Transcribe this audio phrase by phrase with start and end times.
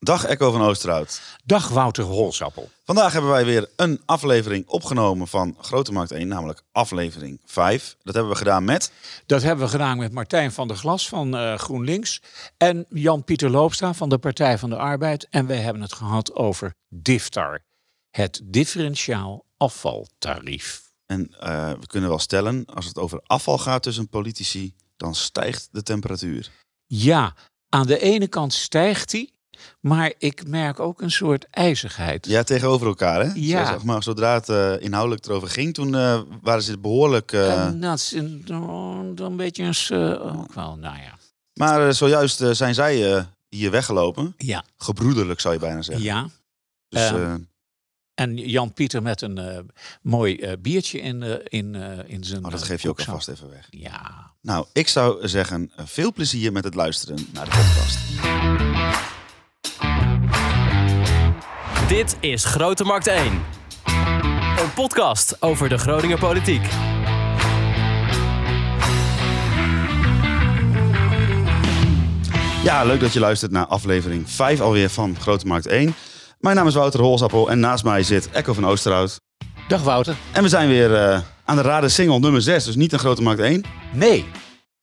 [0.00, 1.20] Dag Echo van Oosterhout.
[1.44, 2.70] Dag Wouter Holsappel.
[2.84, 7.96] Vandaag hebben wij weer een aflevering opgenomen van Grote Markt 1, namelijk aflevering 5.
[8.02, 8.92] Dat hebben we gedaan met...
[9.26, 12.22] Dat hebben we gedaan met Martijn van der Glas van uh, GroenLinks
[12.56, 15.26] en Jan-Pieter Loopstra van de Partij van de Arbeid.
[15.30, 17.64] En wij hebben het gehad over DIFTAR,
[18.10, 20.82] het differentiaal afvaltarief.
[21.06, 25.68] En uh, we kunnen wel stellen, als het over afval gaat tussen politici, dan stijgt
[25.72, 26.50] de temperatuur.
[26.86, 27.34] Ja,
[27.68, 29.36] aan de ene kant stijgt die,
[29.80, 32.26] maar ik merk ook een soort ijzigheid.
[32.26, 33.30] Ja, tegenover elkaar, hè?
[33.34, 33.66] Ja.
[33.66, 37.32] Zeg maar, zodra het uh, inhoudelijk erover ging, toen uh, waren ze behoorlijk...
[37.32, 37.70] Uh...
[37.74, 40.18] dat is een, beetje een...
[40.20, 41.18] ook wel, nou ja.
[41.52, 44.34] Maar zojuist zijn zij hier weggelopen.
[44.36, 44.64] Ja.
[44.76, 46.04] Gebroederlijk, zou je bijna zeggen.
[46.04, 46.28] Ja.
[46.88, 47.12] Dus,
[48.14, 49.70] en Jan-Pieter met een
[50.02, 51.74] mooi biertje in, in,
[52.06, 52.44] in zijn.
[52.44, 53.66] Oh, dat geef je ook alvast even weg.
[53.70, 54.32] Ja.
[54.42, 57.98] Nou, ik zou zeggen, veel plezier met het luisteren naar de podcast.
[61.88, 63.24] Dit is Grote Markt 1.
[64.58, 66.62] Een podcast over de Groninger politiek.
[72.62, 75.94] Ja, leuk dat je luistert naar aflevering 5 alweer van Grote Markt 1.
[76.40, 79.20] Mijn naam is Wouter Holsappel en naast mij zit Echo van Oosterhout.
[79.68, 80.16] Dag Wouter.
[80.32, 83.22] En we zijn weer uh, aan de raden single nummer 6, dus niet een Grote
[83.22, 83.64] Markt 1.
[83.92, 84.24] Nee.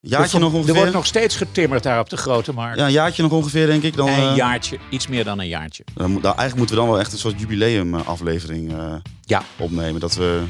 [0.07, 0.73] Jaartje nog ongeveer?
[0.73, 2.77] Er wordt nog steeds getimmerd daar op de Grote Markt.
[2.77, 3.95] Ja, een jaartje nog ongeveer denk ik.
[3.95, 5.83] Dan, een uh, jaartje, iets meer dan een jaartje.
[5.93, 9.43] Dan, dan, eigenlijk moeten we dan wel echt een soort jubileum aflevering uh, ja.
[9.57, 9.99] opnemen.
[9.99, 10.43] Dat we,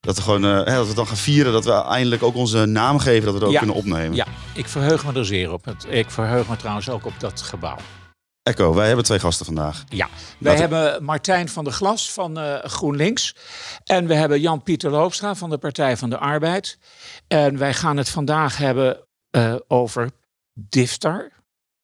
[0.00, 2.98] dat, we gewoon, hè, dat we dan gaan vieren dat we eindelijk ook onze naam
[2.98, 3.58] geven, dat we het ook ja.
[3.58, 4.16] kunnen opnemen.
[4.16, 5.74] Ja, ik verheug me er zeer op.
[5.88, 7.76] Ik verheug me trouwens ook op dat gebouw.
[8.46, 9.84] Echo, wij hebben twee gasten vandaag.
[9.88, 13.34] Ja, wij hebben Martijn van der Glas van uh, GroenLinks.
[13.84, 16.78] En we hebben Jan-Pieter Loopstra van de Partij van de Arbeid.
[17.28, 20.10] En wij gaan het vandaag hebben uh, over
[20.52, 21.32] DIFTAR.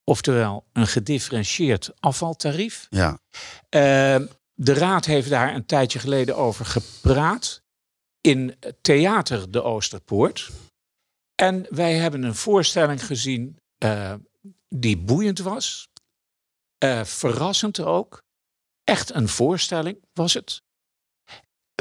[0.04, 2.86] Oftewel een gedifferentieerd afvaltarief.
[2.90, 3.10] Ja.
[3.10, 7.62] Uh, de Raad heeft daar een tijdje geleden over gepraat.
[8.20, 10.50] In Theater de Oosterpoort.
[11.34, 13.58] En wij hebben een voorstelling gezien
[14.68, 15.88] die boeiend was.
[17.02, 18.22] Verrassend ook.
[18.84, 20.62] Echt een voorstelling was het.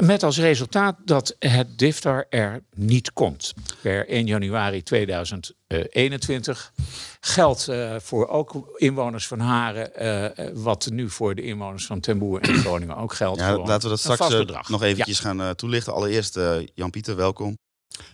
[0.02, 3.54] Met als resultaat dat het DIFTAR er niet komt.
[3.82, 6.72] Per 1 januari 2021
[7.20, 12.18] geldt uh, voor ook inwoners van Haren, uh, wat nu voor de inwoners van Ten
[12.18, 13.40] Boer en Groningen ook geldt.
[13.40, 15.24] Ja, laten we dat straks nog eventjes ja.
[15.24, 15.94] gaan toelichten.
[15.94, 16.38] Allereerst
[16.74, 17.58] Jan-Pieter, welkom.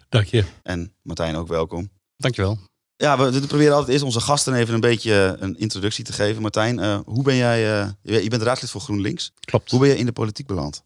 [0.09, 0.45] Dank je.
[0.62, 1.91] En Martijn ook welkom.
[2.16, 2.59] Dankjewel.
[3.00, 6.42] Ja, we proberen altijd eerst onze gasten even een beetje een introductie te geven.
[6.42, 9.32] Martijn, uh, hoe ben jij, uh, je bent raadslid voor GroenLinks.
[9.41, 9.70] Klopt.
[9.70, 10.82] Hoe ben je in de politiek beland?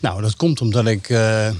[0.00, 1.50] Nou, dat komt omdat ik uh,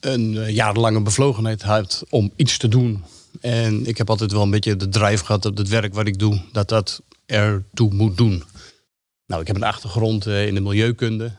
[0.00, 3.04] een jarenlange bevlogenheid had om iets te doen.
[3.40, 6.18] En ik heb altijd wel een beetje de drive gehad op het werk wat ik
[6.18, 8.44] doe, dat dat ertoe moet doen.
[9.26, 11.32] Nou, ik heb een achtergrond in de milieukunde.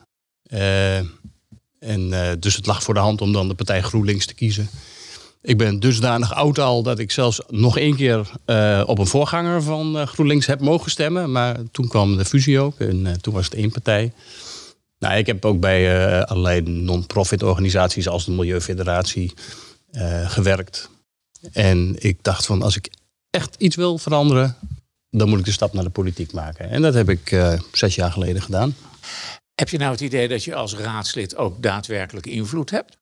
[1.80, 4.70] en dus het lag voor de hand om dan de partij GroenLinks te kiezen.
[5.46, 9.64] Ik ben dusdanig oud al dat ik zelfs nog één keer uh, op een voorganger
[9.64, 11.32] van uh, GroenLinks heb mogen stemmen.
[11.32, 14.14] Maar toen kwam de fusie ook en uh, toen was het één partij.
[15.00, 19.34] Nou, ik heb ook bij allerlei non-profit organisaties als de Milieufederatie
[20.26, 20.90] gewerkt.
[21.52, 22.90] En ik dacht van als ik
[23.30, 24.56] echt iets wil veranderen,
[25.10, 26.70] dan moet ik de stap naar de politiek maken.
[26.70, 28.76] En dat heb ik zes jaar geleden gedaan.
[29.56, 32.98] Heb je nou het idee dat je als raadslid ook daadwerkelijk invloed hebt?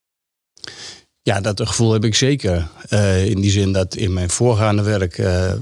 [1.22, 2.68] Ja, dat gevoel heb ik zeker.
[2.90, 5.52] Uh, in die zin dat in mijn voorgaande werk uh,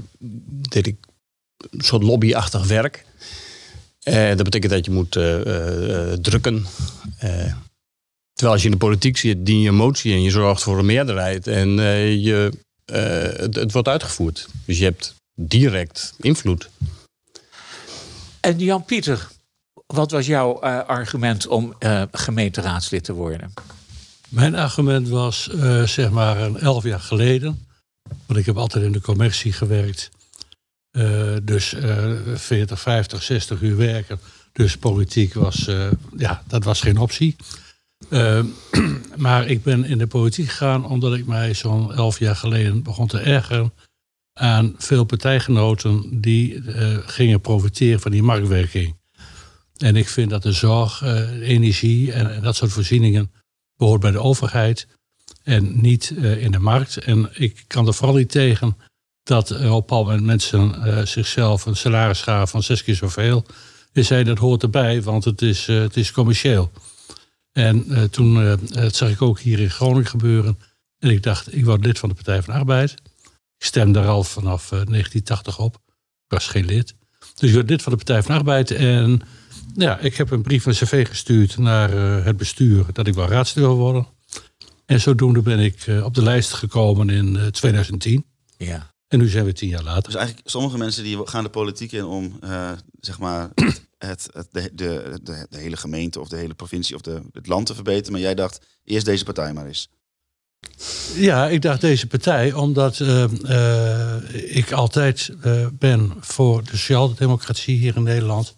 [0.69, 0.95] deed ik
[1.69, 3.05] een soort lobbyachtig werk.
[4.03, 5.11] Uh, dat betekent dat je moet
[6.23, 6.65] drukken.
[8.33, 10.79] terwijl als je in de politiek zit, dien je een motie en je zorgt voor
[10.79, 11.47] een meerderheid.
[11.47, 11.69] En
[12.21, 12.51] je,
[12.85, 14.47] het, het, wordt uitgevoerd.
[14.65, 16.69] Dus je hebt direct invloed.
[18.39, 19.27] En Jan-Pieter,
[19.85, 21.75] wat was jouw argument om
[22.11, 23.53] gemeenteraadslid te worden?
[24.31, 27.65] Mijn argument was, uh, zeg maar, een elf jaar geleden.
[28.25, 30.09] Want ik heb altijd in de commercie gewerkt.
[30.91, 34.19] Uh, dus uh, 40, 50, 60 uur werken.
[34.51, 35.69] Dus politiek was,
[36.17, 37.35] ja, dat was geen optie.
[39.17, 43.07] maar ik ben in de politiek gegaan omdat ik mij zo'n elf jaar geleden begon
[43.07, 43.73] te ergeren
[44.33, 46.61] aan veel partijgenoten die
[47.05, 48.95] gingen profiteren van die marktwerking.
[49.77, 51.01] En ik vind dat de zorg,
[51.41, 53.31] energie en, en dat soort voorzieningen
[53.81, 54.87] behoort bij de overheid
[55.43, 56.97] en niet uh, in de markt.
[56.97, 58.77] En ik kan er vooral niet tegen
[59.23, 63.45] dat uh, op een moment mensen uh, zichzelf een salaris gaven van zes keer zoveel.
[63.91, 66.71] Je zei dat hoort erbij, want het is, het is commercieel.
[67.51, 70.59] En toen dat zag ik ook hier in Groningen gebeuren.
[70.99, 72.91] En ik dacht, ik word lid van de Partij van Arbeid.
[73.57, 75.75] Ik stemde er al vanaf 1980 op.
[76.25, 76.95] Ik was geen lid.
[77.35, 78.71] Dus ik werd lid van de Partij van Arbeid.
[78.71, 79.21] En
[79.75, 83.27] ja, ik heb een brief van cv gestuurd naar eh, het bestuur dat ik wel
[83.27, 84.07] raadslid wil worden.
[84.85, 88.25] En zodoende ben ik eh, op de lijst gekomen in eh, 2010.
[88.57, 88.89] Ja.
[89.07, 90.03] En nu zijn we tien jaar later.
[90.03, 92.39] Dus eigenlijk sommige mensen die gaan de politiek in om
[92.99, 96.95] zeg maar het, het, het- de, de, de, de hele gemeente of de hele provincie
[96.95, 98.11] of de, het land te verbeteren.
[98.11, 99.89] Maar jij dacht eerst deze partij maar eens.
[101.15, 102.99] Ja, ik dacht deze partij omdat
[104.33, 105.29] ik altijd
[105.73, 108.55] ben voor de sociaaldemocratie hier in Nederland.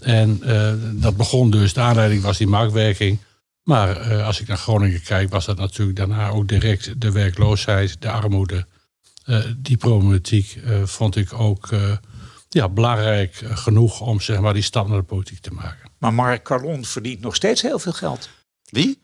[0.00, 3.18] En eh, dat begon dus, de aanleiding was die marktwerking.
[3.62, 7.96] Maar eh, als ik naar Groningen kijk, was dat natuurlijk daarna ook direct de werkloosheid,
[8.02, 8.66] de armoede.
[9.24, 11.96] Eh, die problematiek eh, vond ik ook eh,
[12.48, 15.90] ja, belangrijk genoeg om zeg maar, die stap naar de politiek te maken.
[15.98, 18.28] Maar Mark Carlon verdient nog steeds heel veel geld.
[18.70, 18.98] Wie?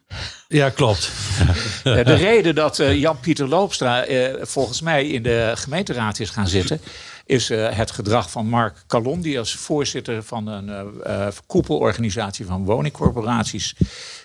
[0.48, 1.10] Ja, klopt.
[1.82, 6.80] De reden dat eh, Jan-Pieter Loopstra eh, volgens mij in de gemeenteraad is gaan zitten,
[7.26, 12.64] is eh, het gedrag van Mark Calon, die als voorzitter van een eh, koepelorganisatie van
[12.64, 13.74] woningcorporaties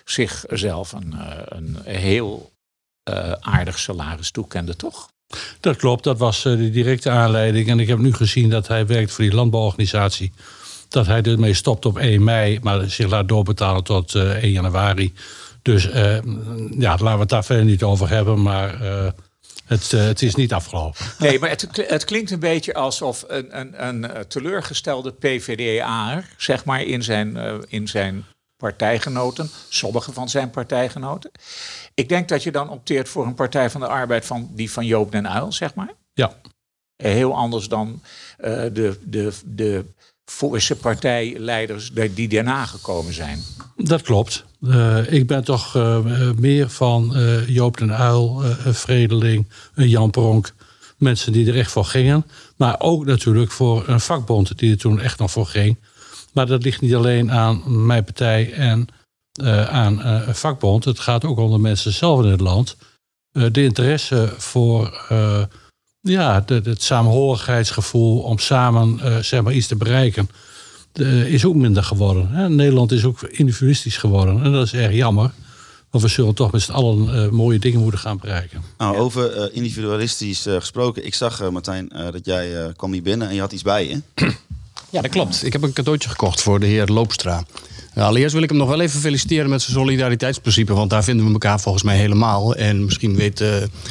[0.04, 1.14] zichzelf een,
[1.48, 2.52] een heel
[3.40, 5.08] aardig salaris toekende, toch?
[5.60, 7.68] Dat klopt, dat was de directe aanleiding.
[7.68, 10.32] En ik heb nu gezien dat hij werkt voor die landbouworganisatie.
[10.88, 15.12] Dat hij ermee stopt op 1 mei, maar zich laat doorbetalen tot eh, 1 januari.
[15.62, 16.22] Dus ja,
[16.78, 18.42] laten we het daar verder niet over hebben.
[18.42, 18.80] Maar
[19.70, 21.06] het, eh, het is niet afgelopen.
[21.18, 26.64] Nee, maar het, het klinkt een beetje alsof een, een, een eh, teleurgestelde PvdA'er, zeg
[26.64, 28.24] maar, in zijn, eh, in zijn
[28.56, 31.30] partijgenoten, sommige van zijn partijgenoten.
[31.94, 34.86] Ik denk dat je dan opteert voor een Partij van de Arbeid van die van
[34.86, 35.90] Joop den Uyl, zeg maar.
[36.12, 36.32] Ja,
[36.96, 38.02] Heel anders dan
[38.36, 39.84] de, de, de
[40.30, 43.42] Voorse partijleiders die daarna gekomen zijn.
[43.76, 44.44] dat klopt.
[44.68, 45.98] Eh, ik ben toch eh,
[46.36, 50.54] meer van eh, Joop den een Vredeling, Jan Pronk.
[50.96, 52.26] Mensen die er echt voor gingen.
[52.56, 55.78] Maar ook natuurlijk voor een vakbond die er toen echt nog voor ging.
[56.32, 58.88] Maar dat ligt niet alleen aan mijn partij en
[59.68, 60.84] aan een vakbond.
[60.84, 62.76] Het gaat ook om de mensen zelf in het land.
[63.30, 65.06] De interesse voor
[66.00, 70.28] ja, de, het samenhorigheidsgevoel om samen eh, zeg maar iets te bereiken.
[70.92, 72.28] eh, is ook minder geworden.
[72.30, 72.48] Hè.
[72.48, 74.42] Nederland is ook individualistisch geworden.
[74.44, 75.30] En dat is erg jammer.
[75.90, 78.62] Want we zullen toch met z'n allen eh, mooie dingen moeten gaan bereiken.
[78.78, 81.06] Nou, over eh, individualistisch eh, gesproken.
[81.06, 83.62] Ik zag, eh, Martijn, eh, dat jij eh, kwam hier binnen en je had iets
[83.62, 84.00] bij je.
[84.90, 85.44] Ja, dat klopt.
[85.44, 87.44] Ik heb een cadeautje gekocht voor de heer Loopstra.
[87.94, 90.72] Nou, allereerst wil ik hem nog wel even feliciteren met zijn solidariteitsprincipe.
[90.74, 92.54] Want daar vinden we elkaar volgens mij helemaal.
[92.54, 93.48] En misschien weet eh,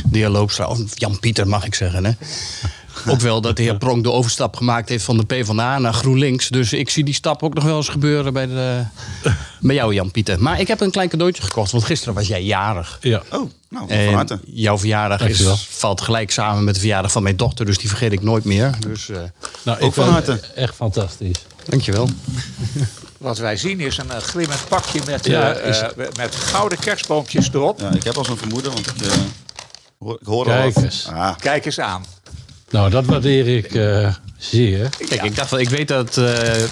[0.10, 2.06] de heer Loopstra, of Jan-Pieter mag ik zeggen.
[2.06, 2.12] Hè?
[3.12, 6.48] Ook wel dat de heer Pronk de overstap gemaakt heeft van de PvdA naar GroenLinks.
[6.50, 8.84] Dus ik zie die stap ook nog wel eens gebeuren bij, de,
[9.60, 10.42] bij jou, Jan-Pieter.
[10.42, 11.72] Maar ik heb een klein cadeautje gekocht.
[11.72, 12.98] Want gisteren was jij jarig.
[13.02, 13.22] Ja.
[13.32, 14.40] Oh, nou, van harte.
[14.46, 17.66] jouw verjaardag is, valt gelijk samen met de verjaardag van mijn dochter.
[17.66, 18.78] Dus die vergeet ik nooit meer.
[18.80, 19.18] Dus eh,
[19.64, 20.40] Nou, Ook ik van harte.
[20.56, 21.36] echt fantastisch.
[21.66, 22.10] dankjewel.
[23.20, 25.88] Wat wij zien is een eh, glimmend pakje met, Ja, eh, is- eh,
[26.18, 27.80] met gouden kerstboompjes erop.
[27.80, 28.94] Ja, ik heb al zo'n vermoeden, want ik,
[30.00, 31.08] hoor, ik hoor al Kijk eens.
[31.14, 32.06] Ah, Kijk eens aan.
[32.70, 34.90] Nou, dat waardeer ik eh, zeer.
[35.08, 36.64] Kijk, ik dacht wel, ik weet dat eh,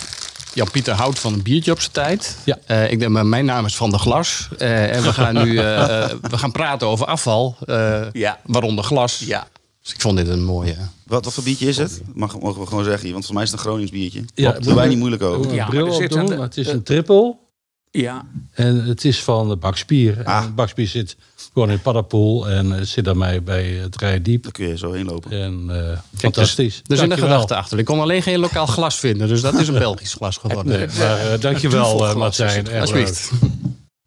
[0.54, 2.36] Jan-Pieter houdt van een biertje op zijn tijd.
[2.44, 2.58] Ja.
[2.66, 4.48] Eh, ik denk, maar mijn naam is Van der Glas.
[4.58, 5.56] Eh, en we gaan nu
[6.32, 8.40] we gaan praten over afval, eh, Ja.
[8.44, 9.20] waaronder glas.
[9.26, 9.48] Ja.
[9.88, 10.76] Dus ik vond dit een mooie.
[11.06, 12.02] wat, wat voor biertje is het?
[12.14, 14.24] Mag, mogen we gewoon zeggen want volgens mij is het een Gronings biertje.
[14.34, 15.54] Ja, Doe wij niet moeilijk over.
[15.54, 17.36] Ja, bril een- maar het is eh, een triple.
[17.92, 20.22] Ja, En het is van de bakspier.
[20.24, 20.44] Ah.
[20.44, 21.16] En bakspier zit
[21.54, 24.44] gewoon in Paddenpoel en eh, zit mij bij het Rijdiep.
[24.44, 25.32] Daar kun je zo heen lopen.
[25.32, 26.76] En eh, Kijk, fantastisch.
[26.76, 27.30] Er zit een Dankjewel.
[27.34, 27.80] gedachte achter.
[27.80, 29.28] Ik kon alleen geen lokaal glas vinden.
[29.28, 30.78] Dus dat is een Belgisch glas geworden.
[30.78, 32.68] Nee, maar eh, dankjewel uh, is Martijn.
[32.80, 33.32] Alsjeblieft.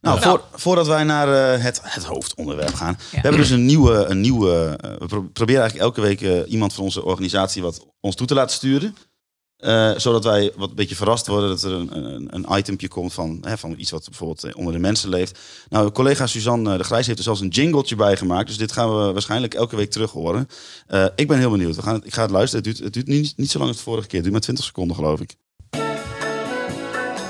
[0.00, 0.38] Nou, Nou.
[0.38, 2.96] voor, voordat wij naar eh, het, het hoofdonderwerp gaan.
[3.10, 4.04] We hebben dus een nieuwe...
[4.04, 7.86] Een nieuwe eh, we pro- proberen eigenlijk elke week eh, iemand van onze organisatie wat
[8.00, 8.94] ons toe te laten sturen.
[9.96, 13.38] Zodat wij wat een beetje verrast worden dat er een, een, een itempje komt van,
[13.40, 15.38] hè, van iets wat bijvoorbeeld onder de mensen leeft.
[15.68, 18.46] Nou, collega Suzanne de Grijs heeft er zelfs een jingletje bij gemaakt.
[18.46, 20.46] Dus dit gaan we waarschijnlijk elke week terug horen.
[21.16, 21.76] Ik ben heel benieuwd.
[21.76, 22.64] We gaan ik ga het luisteren.
[22.64, 24.14] Het duurt, het duurt niet, niet zo lang als de vorige keer.
[24.14, 25.34] Het duurt maar 20 seconden geloof ik.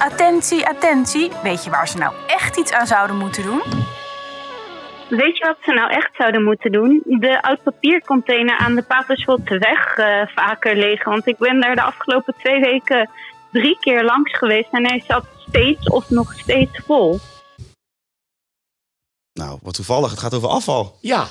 [0.00, 1.30] Attentie, attentie.
[1.42, 3.62] Weet je waar ze nou echt iets aan zouden moeten doen?
[5.08, 7.02] Weet je wat ze nou echt zouden moeten doen?
[7.04, 11.10] De oud-papiercontainer aan de Paterswoldse eh vaker legen.
[11.10, 13.10] Want ik ben daar de afgelopen twee weken
[13.52, 17.18] drie keer langs geweest en hij zat steeds of nog steeds vol.
[19.32, 20.10] Nou, wat toevallig.
[20.10, 20.96] Het gaat over afval.
[21.00, 21.26] ja.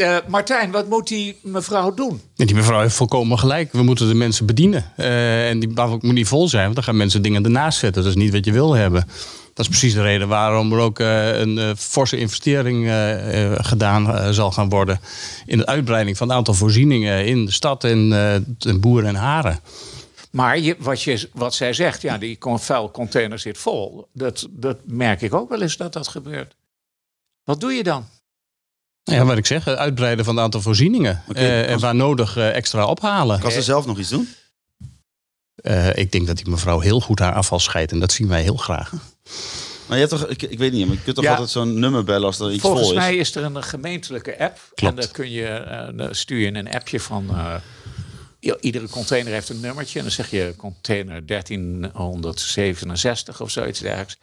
[0.00, 2.20] Eh, Martijn, wat moet die mevrouw doen?
[2.36, 3.72] En die mevrouw heeft volkomen gelijk.
[3.72, 4.92] We moeten de mensen bedienen.
[4.96, 8.02] Eh, en die bak moet niet vol zijn, want dan gaan mensen dingen ernaast zetten.
[8.02, 9.06] Dat is niet wat je wil hebben.
[9.54, 12.90] Dat is precies de reden waarom er ook eh, een forse investering
[13.66, 15.00] gedaan zal gaan worden.
[15.46, 18.08] in de uitbreiding van het aantal voorzieningen in de stad en
[18.80, 19.60] Boeren en Haren.
[20.30, 24.08] Maar je, wat, je, wat zij zegt, ja, die con- vuilcontainer zit vol.
[24.12, 26.56] Dat, dat merk ik ook wel eens dat dat gebeurt.
[27.44, 28.04] Wat doe je dan?
[29.02, 31.22] Ja, wat ik zeg, eh, uitbreiden van het aantal voorzieningen.
[31.34, 33.40] Eh, en als- waar nodig eh, extra ophalen.
[33.40, 34.28] Kan ze zelf nog iets doen?
[35.54, 37.92] Eh, ik denk dat die mevrouw heel goed haar afval scheidt.
[37.92, 38.92] En dat zien wij heel graag.
[39.86, 41.30] Maar je hebt toch, ik, ik weet niet, maar je kunt toch Ja.
[41.30, 42.96] altijd zo'n nummer bellen als er iets Volgens vol is?
[42.98, 44.58] mij is er een gemeentelijke app.
[44.74, 44.94] Klopt.
[44.94, 47.28] En dan kun je, eh, dan stuur je een appje van.
[47.30, 47.54] eh,
[48.60, 49.98] iedere container heeft een nummertje.
[49.98, 54.16] En dan zeg je container 1367 of zoiets dergelijks.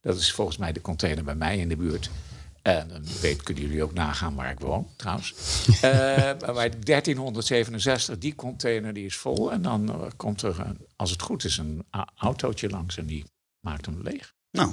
[0.00, 2.10] Dat is volgens mij de container bij mij in de buurt.
[2.62, 5.34] En dan weet, kunnen jullie ook nagaan waar ik woon, trouwens.
[5.80, 5.90] Eh,
[6.54, 9.52] maar 1367, die container die is vol.
[9.52, 11.84] En dan eh, komt er, een- als het goed is, een
[12.16, 13.24] autootje langs en die
[13.60, 14.32] maakt hem leeg.
[14.50, 14.70] Nou,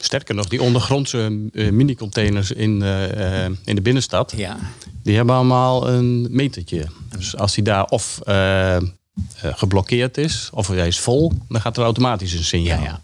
[0.00, 4.32] Sterker nog, die ondergrondse eh, mini-containers in, eh, eh, in de binnenstad...
[4.36, 4.58] Ja.
[5.02, 6.86] die hebben allemaal een metertje.
[7.08, 8.82] Dus als die daar of eh, eh,
[9.40, 10.50] geblokkeerd is...
[10.52, 12.78] of hij is vol, dan gaat er automatisch een signaal.
[12.78, 13.00] Ja, ja.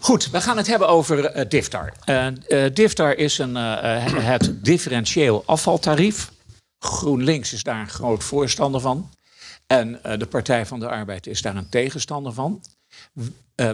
[0.00, 1.92] Goed, we gaan het hebben over eh, DIFTAR.
[2.04, 2.26] Eh,
[2.72, 6.32] DIFTAR is een, het differentieel afvaltarief.
[6.78, 9.10] GroenLinks is daar een groot voorstander van.
[9.66, 12.60] En de Partij van de Arbeid is daar een tegenstander van.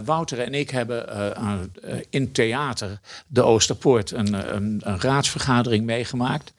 [0.05, 1.71] Wouter en ik hebben
[2.09, 6.53] in theater de Oosterpoort een, een, een raadsvergadering meegemaakt.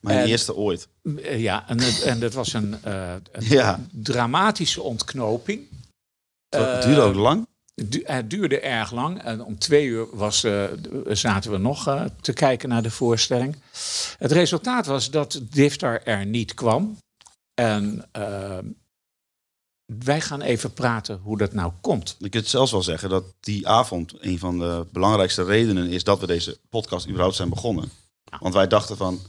[0.00, 0.88] mijn eerste ooit.
[1.36, 3.80] Ja, en, en dat was een, een Ja.
[3.92, 5.60] dramatische ontknoping.
[6.48, 7.46] Het duurde ook lang.
[7.74, 9.22] Het du- Het duurde erg lang.
[9.22, 10.64] En om twee uur was, eh,
[11.08, 13.56] zaten we nog eh, te kijken naar de voorstelling.
[14.18, 16.96] Het resultaat was dat Diftar er niet kwam.
[17.54, 18.58] En eh,
[19.84, 22.16] wij gaan even praten hoe dat nou komt.
[22.18, 26.20] Je kunt zelfs wel zeggen dat die avond een van de belangrijkste redenen is dat
[26.20, 27.90] we deze podcast überhaupt zijn begonnen.
[28.40, 29.20] Want wij dachten van,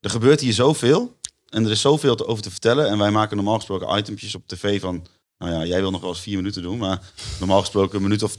[0.00, 1.16] er gebeurt hier zoveel
[1.48, 2.88] en er is zoveel te- over te vertellen.
[2.88, 5.06] En wij maken normaal gesproken itempjes op tv van,
[5.38, 7.00] nou ja, jij wil nog wel eens vier minuten doen, maar
[7.38, 8.36] normaal gesproken een minuut of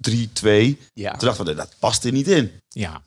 [0.00, 0.78] drie, twee.
[0.92, 1.10] Ja.
[1.10, 2.52] Toen dachten we, dat past er niet in.
[2.68, 3.02] Ja.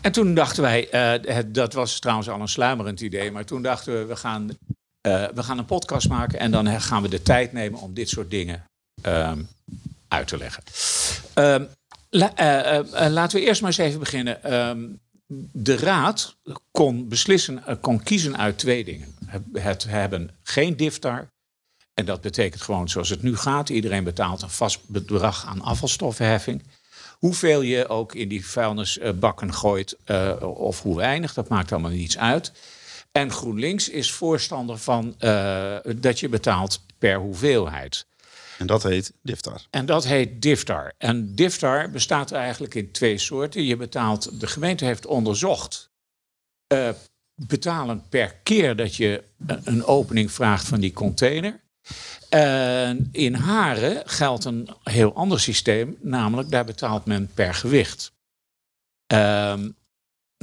[0.00, 3.62] En toen dachten wij, eh, het, dat was trouwens al een sluimerend idee, maar toen
[3.62, 4.50] dachten we, we gaan,
[5.00, 8.08] eh, we gaan een podcast maken en dan gaan we de tijd nemen om dit
[8.08, 8.64] soort dingen
[9.02, 9.42] ehm,
[10.08, 10.62] uit te leggen.
[11.34, 11.64] Ehm,
[12.10, 14.42] la- eh, laten we eerst maar eens even beginnen.
[14.42, 14.86] Ehm,
[15.52, 16.36] de raad
[16.70, 19.14] kon beslissen, kon kiezen uit twee dingen.
[19.26, 21.28] Het, het hebben geen diftar.
[22.00, 23.68] En dat betekent gewoon zoals het nu gaat.
[23.68, 26.62] Iedereen betaalt een vast bedrag aan afvalstoffenheffing.
[27.18, 32.18] Hoeveel je ook in die vuilnisbakken gooit eh, of hoe weinig, dat maakt allemaal niets
[32.18, 32.52] uit.
[33.12, 38.06] En GroenLinks is voorstander van eh, dat je betaalt per hoeveelheid.
[38.58, 39.60] En dat heet Diftar.
[39.70, 40.92] En dat heet DIFTAR.
[40.98, 43.62] En DIFTAR bestaat eigenlijk in twee soorten.
[43.64, 45.90] Je betaalt, de gemeente heeft onderzocht,
[46.66, 46.88] eh,
[47.34, 51.60] betalen per keer dat je een- een opening vraagt van die container.
[53.12, 58.12] In Haren geldt een heel ander systeem, namelijk daar betaalt men per gewicht.
[59.06, 59.68] Ehm,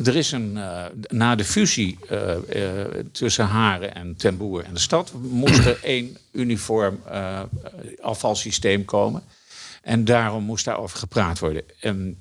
[0.04, 4.74] er is een, eh, na de fusie eh, eh, tussen Haren en Ten Boer en
[4.74, 7.02] de stad moest er één uniform
[8.02, 9.24] afvalsysteem komen.
[9.82, 11.64] En daarom moest daarover gepraat worden.
[11.80, 12.18] En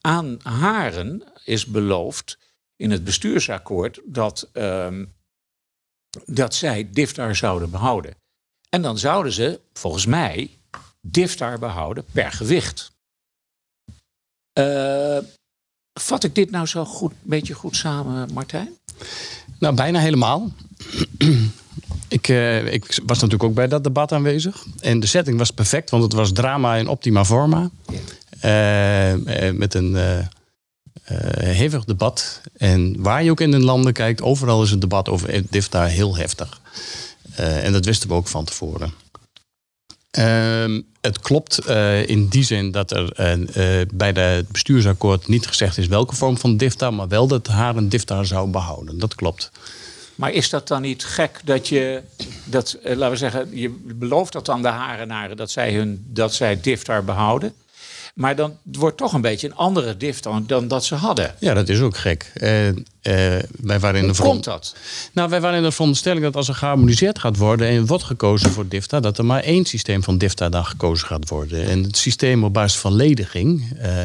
[0.00, 2.38] aan Haren is beloofd
[2.76, 5.04] in het bestuursakkoord dat, ehm,
[6.24, 8.14] dat zij DIFTAR zouden behouden.
[8.74, 10.50] En dan zouden ze, volgens mij,
[11.00, 12.92] DIFTAR behouden per gewicht.
[14.52, 15.18] Eh,
[15.92, 18.68] vat ik dit nou zo goed, een beetje goed samen, Martijn?
[19.58, 20.52] Nou, bijna helemaal.
[22.08, 24.66] ik, eh, ik was natuurlijk ook bij dat debat aanwezig.
[24.80, 27.70] En de setting was perfect, want het was drama in optima forma.
[28.40, 29.14] Eh,
[29.52, 29.96] met een
[31.34, 32.40] hevig debat.
[32.56, 36.16] En waar je ook in de landen kijkt, overal is het debat over DIFTA heel
[36.16, 36.60] heftig.
[37.34, 38.92] Eh, en dat wisten we ook van tevoren.
[40.10, 45.78] Ehm, het klopt eh, in die zin dat er eh, bij het bestuursakkoord niet gezegd
[45.78, 48.98] is welke vorm van DIFTA, maar wel dat haar een DIFTA zou behouden.
[48.98, 49.50] Dat klopt.
[50.14, 52.02] Maar is dat dan niet gek dat je,
[52.44, 56.60] dat, laten we zeggen, je belooft dat aan de Harenaren dat zij, hun, dat zij
[56.60, 57.54] DIFTAR behouden.
[58.12, 61.34] Maar dan wordt toch een beetje een andere DIFTAR dan dat ze hadden.
[61.38, 62.30] Ja, dat is ook gek.
[62.34, 62.74] Eh, eh,
[63.60, 64.74] wij waren in Hoe de komt dat?
[65.12, 68.50] Nou, wij waren in de veronderstelling dat als er geharmoniseerd gaat worden en wordt gekozen
[68.50, 71.64] voor DIFTA, dat er maar één systeem van DIFTA dan gekozen gaat worden.
[71.64, 73.96] En het systeem op basis van lediging, eh,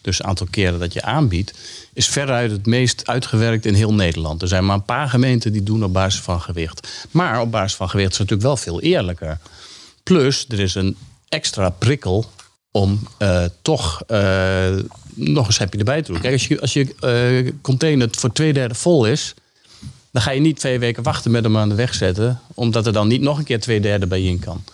[0.00, 1.52] dus het aantal keren dat je aanbiedt,
[1.92, 4.42] is veruit het meest uitgewerkt in heel Nederland.
[4.42, 7.06] Er zijn maar een paar gemeenten die doen op basis van gewicht.
[7.10, 9.38] Maar op basis van gewicht is het natuurlijk wel veel eerlijker.
[10.02, 10.96] Plus, er is een
[11.28, 12.30] extra prikkel
[12.76, 14.76] om eh, toch eh,
[15.14, 16.20] nog een schepje erbij te doen.
[16.20, 19.34] Kijk, als je, als je eh, container voor twee derde vol is,
[20.10, 22.92] dan ga je niet twee weken wachten met hem aan de weg zetten, omdat er
[22.92, 24.64] dan niet nog een keer twee derde bij in kan.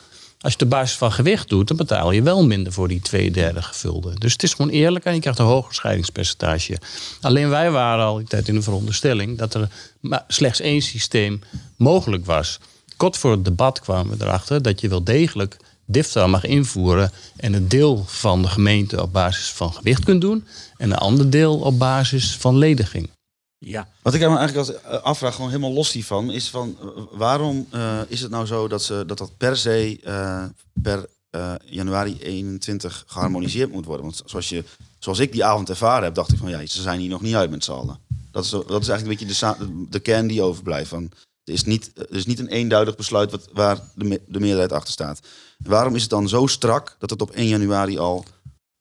[0.40, 3.30] Als je de basis van gewicht doet, dan betaal je wel minder voor die twee
[3.30, 4.18] derde gevulde.
[4.18, 6.76] Dus het is gewoon eerlijk en je krijgt een hoger scheidingspercentage.
[7.20, 9.68] Alleen wij waren al tijd in de veronderstelling dat er
[10.00, 11.40] maar slechts één systeem
[11.76, 12.58] mogelijk was.
[12.96, 15.56] Kort voor het debat kwamen we erachter dat je wel degelijk
[15.92, 20.44] DIFTA mag invoeren en een deel van de gemeente op basis van gewicht kunt doen
[20.76, 23.10] en een ander deel op basis van lediging.
[23.58, 23.88] Ja.
[24.02, 27.66] Wat ik me eigenlijk als eh, afvraag, gewoon helemaal los hiervan, is van eh, waarom
[27.70, 30.44] eh, is het nou zo dat ze, dat, dat per se eh,
[30.82, 34.04] per eh, januari 21 geharmoniseerd moet worden?
[34.04, 34.64] Want zoals, je,
[34.98, 37.34] zoals ik die avond ervaren heb, dacht ik van ja, ze zijn hier nog niet
[37.34, 37.98] uit met z'n allen.
[38.30, 40.88] Dat is, dat is eigenlijk een beetje de, de kern die overblijft.
[40.88, 41.10] Van,
[41.44, 44.72] er, is niet, er is niet een eenduidig besluit wat, waar de, me- de meerderheid
[44.72, 45.20] achter staat.
[45.62, 48.24] Waarom is het dan zo strak dat het op 1 januari al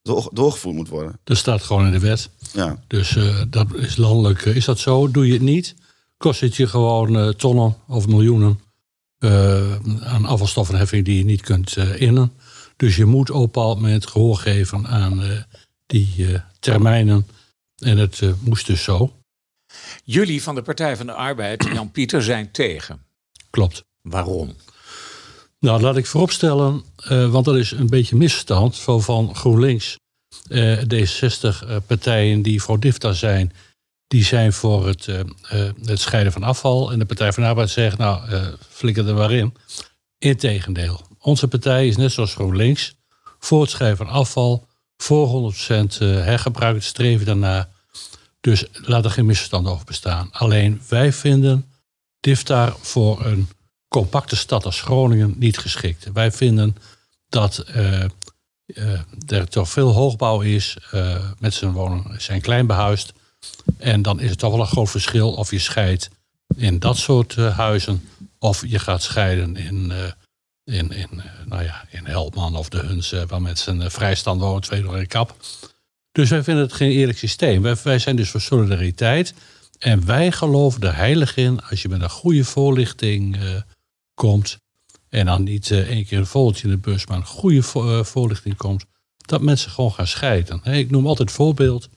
[0.02, 1.20] door- doorgevoerd moet worden?
[1.24, 2.30] Dat staat gewoon in de wet.
[2.54, 2.84] Ja.
[2.88, 4.46] Dus eh, dat is landelijk.
[4.46, 5.12] eh, is dat zo?
[5.12, 5.76] Doe je het niet,
[6.18, 8.60] kost het je gewoon eh, tonnen of miljoenen
[9.20, 12.32] eh, aan afvalstoffenheffing die je niet kunt eh, innen.
[12.76, 15.42] Dus je moet op een bepaald moment gehoor geven aan eh,
[15.86, 17.28] die eh, termijnen.
[17.78, 19.14] En het eh, moest dus zo.
[20.04, 23.02] Jullie van de Partij van de Arbeid, Jan Pieter, zijn tegen.
[23.50, 23.84] Klopt.
[24.02, 24.56] Waarom?
[25.60, 29.98] Nou, laat ik vooropstellen, eh, want dat is een beetje misstand zo van GroenLinks.
[30.50, 33.54] eh D66-partijen die voor DIFTA zijn,
[34.08, 35.20] die zijn voor het, eh,
[35.84, 36.92] het scheiden van afval.
[36.92, 38.22] En de Partij van Arbeid zegt, nou,
[38.70, 39.54] flikker er maar in.
[40.18, 41.02] Integendeel.
[41.20, 42.96] Onze partij is net zoals GroenLinks
[43.40, 47.70] voor het scheiden van afval, voor 100% hergebruik, streven daarna.
[48.42, 50.30] Dus laat er geen misverstand over bestaan.
[50.32, 51.66] Alleen wij vinden
[52.20, 53.48] DIFTA voor een
[53.90, 56.12] compacte stad als Groningen niet geschikt.
[56.14, 56.76] Wij vinden
[57.30, 58.10] dat eh, eh,
[59.28, 60.78] er toch veel hoogbouw is.
[60.92, 63.14] eh mensen wonen, zijn klein behuisd.
[63.78, 66.10] En dan is het toch wel een groot verschil of je scheidt
[66.56, 68.10] in dat soort huizen.
[68.40, 69.94] Of je gaat scheiden in,
[70.64, 74.98] in, in, nou ja, in Helpman of de Huns, waar mensen vrijstand wonen, twee door
[74.98, 75.36] een kap.
[76.12, 77.62] Dus wij vinden het geen eerlijk systeem.
[77.62, 79.34] Wij, wij zijn dus voor solidariteit.
[79.80, 83.38] En wij geloven er heilig in, als je met een goede voorlichting
[84.20, 84.58] komt.
[85.10, 88.04] En dan niet eh, één keer een vogeltje in de bus, maar een goede eh,
[88.04, 88.86] voorlichting komt.
[89.18, 90.64] Dat mensen gewoon gaan scheiden.
[90.64, 91.90] Ik noem altijd het voorbeeld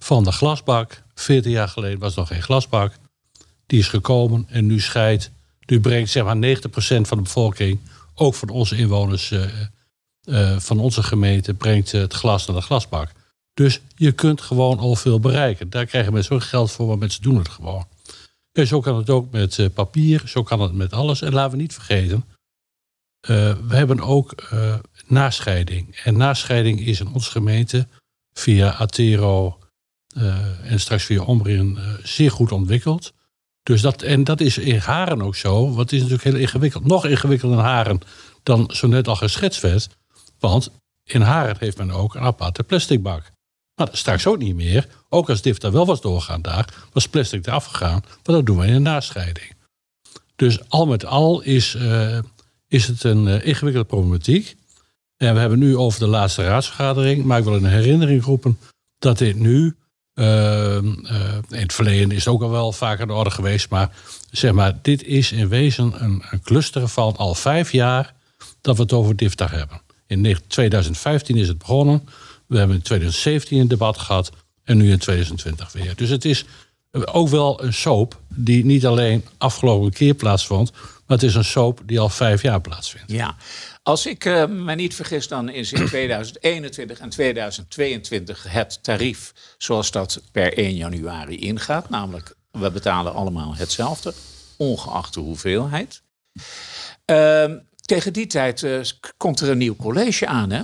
[0.00, 1.02] van de glasbak.
[1.14, 2.92] 14 jaar geleden was er nog geen glasbak.
[3.66, 5.30] Die is gekomen en nu scheidt.
[5.66, 7.78] Nu brengt zeg maar 90% van de bevolking,
[8.14, 13.12] ook van onze inwoners eh, van onze gemeente, brengt het glas naar de glasbak.
[13.54, 15.70] Dus je kunt gewoon al veel bereiken.
[15.70, 17.86] Daar krijgen mensen ook geld voor, maar mensen doen het gewoon.
[18.52, 21.22] En zo kan het ook met eh, papier, zo kan het met alles.
[21.22, 22.24] En laten we niet vergeten,
[23.20, 25.96] eh, we hebben ook eh, nascheiding.
[25.96, 27.86] En nascheiding is in onze gemeente
[28.32, 29.58] via Atero
[30.14, 33.12] eh, en straks via Ombrien eh, zeer goed ontwikkeld.
[33.62, 35.64] Dus dat, en dat is in Haren ook zo.
[35.64, 36.84] Want het is natuurlijk heel ingewikkeld.
[36.84, 38.00] Nog ingewikkelder in Haren
[38.42, 39.88] dan zo net al geschetst werd.
[40.38, 40.70] Want
[41.04, 43.32] in Haren heeft men ook een aparte plasticbak.
[43.78, 44.88] Maar is straks ook niet meer.
[45.08, 48.00] Ook als DIF wel was doorgaan daar, was plastic eraf gegaan.
[48.04, 49.52] Maar dat doen we in een nascheiding.
[50.36, 52.18] Dus al met al is, eh,
[52.68, 54.56] is het een eh, ingewikkelde problematiek.
[55.16, 57.24] En we hebben nu over de laatste raadsvergadering.
[57.24, 58.58] Maar ik wil in herinnering roepen
[58.98, 59.76] dat dit nu.
[60.14, 60.76] eh,
[61.48, 63.70] in het verleden is het ook al wel vaker de orde geweest.
[63.70, 63.90] Maar
[64.30, 68.14] zeg maar, dit is in wezen een, een cluster van al vijf jaar
[68.60, 69.80] dat we het over DIFTA hebben.
[70.06, 72.08] In 2015 is het begonnen.
[72.48, 74.30] We hebben in 2017 een debat gehad.
[74.64, 75.96] En nu in 2020 weer.
[75.96, 76.44] Dus het is
[76.90, 80.72] ook wel een soap die niet alleen afgelopen keer plaatsvond.
[80.72, 83.10] Maar het is een soap die al vijf jaar plaatsvindt.
[83.10, 83.36] Ja,
[83.82, 89.90] als ik eh, me niet vergis, dan is in 2021 en 2022 het tarief zoals
[89.90, 91.88] dat per 1 januari ingaat.
[91.88, 94.12] Namelijk, we betalen allemaal hetzelfde,
[94.56, 96.02] ongeacht de hoeveelheid.
[97.04, 98.80] Ehm, tegen die tijd eh,
[99.16, 100.62] komt er een nieuw college aan, hè?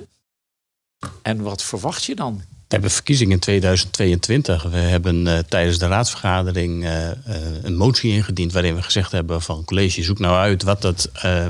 [1.22, 2.42] En wat verwacht je dan?
[2.74, 4.62] We hebben verkiezingen in 2022.
[4.62, 7.16] We hebben eh, tijdens de raadsvergadering eh, eh,
[7.62, 11.46] een motie ingediend waarin we gezegd hebben van college zoek nou uit wat dat eh,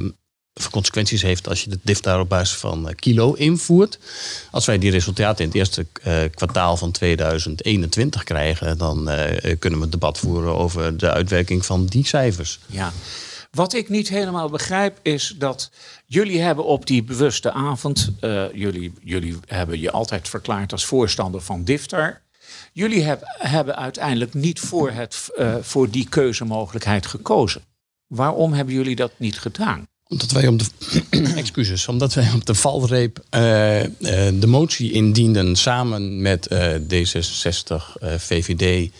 [0.54, 3.98] voor consequenties heeft als je de DIF daar op basis van kilo invoert.
[4.50, 5.86] Als wij die resultaten in het eerste
[6.34, 9.04] kwartaal van 2021 krijgen, dan
[9.58, 12.58] kunnen we een debat voeren over de uitwerking van die cijfers.
[12.66, 12.92] Ja.
[13.54, 15.70] Wat ik niet helemaal begrijp is dat
[16.06, 21.40] jullie hebben op die bewuste avond, eh, jullie, jullie hebben je altijd verklaard als voorstander
[21.40, 22.22] van DIFTAR.
[22.72, 27.62] Jullie heb, hebben uiteindelijk niet voor, het, eh, voor die keuzemogelijkheid gekozen.
[28.06, 29.86] Waarom hebben jullie dat niet gedaan?
[30.08, 30.66] Omdat wij op de,
[31.36, 33.40] excuses, omdat wij op de valreep eh,
[34.34, 38.90] de motie indienden samen met eh, D66, eh, VVD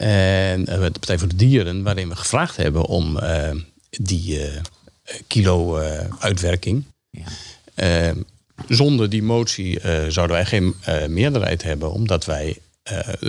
[0.00, 3.50] en eh, de Partij voor de Dieren, waarin we gevraagd hebben om eh,
[3.90, 4.60] die eh,
[5.26, 6.84] kilo eh, uitwerking.
[7.10, 8.14] Ja.
[8.68, 10.74] Zonder die motie zouden wij geen
[11.08, 12.58] meerderheid hebben, omdat wij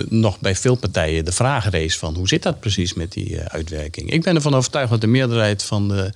[0.08, 4.10] nog bij veel partijen de vraag rees van hoe zit dat precies met die uitwerking.
[4.10, 6.12] Ik ben ervan overtuigd dat de meerderheid van de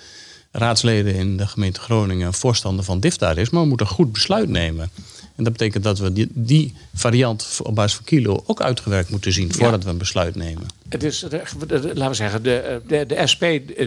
[0.51, 4.49] raadsleden in de gemeente Groningen voorstander van DIFTAR is, maar we moeten een goed besluit
[4.49, 4.91] nemen.
[5.37, 9.33] En dat betekent dat we die, die variant op basis van kilo ook uitgewerkt moeten
[9.33, 10.67] zien voordat we een besluit nemen.
[10.89, 11.23] Het is,
[11.71, 13.45] laten we zeggen, de, de, de SP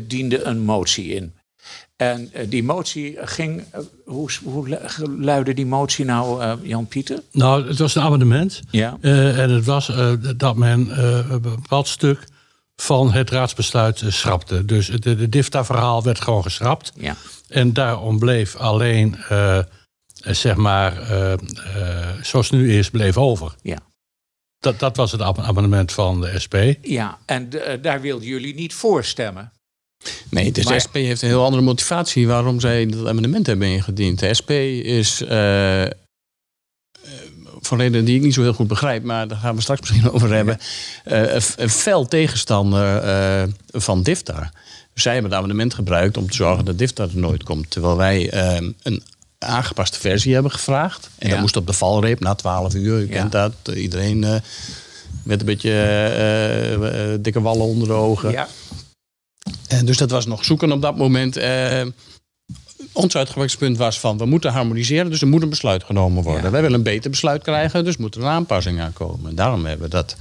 [0.07, 1.33] diende een motie in.
[1.95, 3.63] En eh, die motie ging.
[3.71, 7.21] eh, Hoe, hoe lu- luidde die motie nou, eh, Jan-Pieter?
[7.31, 8.59] Nou, het was een amendement.
[8.71, 8.97] Ja.
[9.01, 12.27] Eh, en het was eh, dat men eh, een bepaald stuk
[12.75, 14.65] van het raadsbesluit eh, schrapte.
[14.65, 16.91] Dus de, de DIFTA-verhaal werd gewoon geschrapt.
[16.95, 17.15] Ja.
[17.47, 19.63] En daarom bleef alleen, eh, eh,
[20.21, 21.39] zeg maar, eh, eh,
[22.21, 23.55] zoals het nu is, bleef over.
[23.61, 23.77] Ja.
[24.59, 26.55] Dat, dat was het amendement van de SP.
[26.81, 29.51] Ja, en eh, daar wilden jullie niet voor stemmen.
[30.29, 33.67] Nee, dus Maar- de SP heeft een heel andere motivatie waarom zij dat amendement hebben
[33.67, 34.19] ingediend.
[34.19, 35.91] De SP is, eh, eh,
[37.59, 40.11] voor redenen die ik niet zo heel goed begrijp, maar daar gaan we straks misschien
[40.15, 40.57] over hebben,
[41.03, 44.51] eh, een, fel tegenstander eh, van DIFTAR.
[44.93, 47.69] Zij hebben het amendement gebruikt om te zorgen dat DIFTAR er nooit komt.
[47.69, 49.03] Terwijl wij eh, een
[49.39, 51.09] aangepaste versie hebben gevraagd.
[51.17, 51.33] En Ja.
[51.33, 52.99] dat moest op de valreep na 12 uur.
[52.99, 53.11] Je Ja.
[53.13, 53.53] kent dat.
[53.75, 54.35] Iedereen eh,
[55.23, 56.73] met een beetje eh,
[57.13, 58.31] eh, dikke wallen onder de ogen.
[58.31, 58.47] Ja.
[59.67, 61.37] En dus dat was nog zoeken op dat moment.
[62.91, 66.43] Ons uitgangspunt was van we moeten harmoniseren, dus er moet een besluit genomen worden.
[66.43, 66.49] Ja.
[66.51, 69.29] Wij willen een beter besluit krijgen, dus moet er een aanpassing aan komen.
[69.29, 70.15] En daarom hebben we dat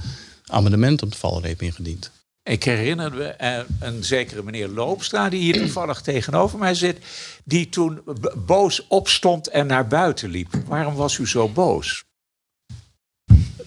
[0.47, 2.11] amendement op de valreep ingediend.
[2.49, 6.97] Ik herinner me eh, een zekere meneer Loopstra, die hier toevallig tegenover mij zit,
[7.43, 8.01] die toen
[8.45, 10.47] boos opstond en naar buiten liep.
[10.67, 12.03] Waarom was u zo boos?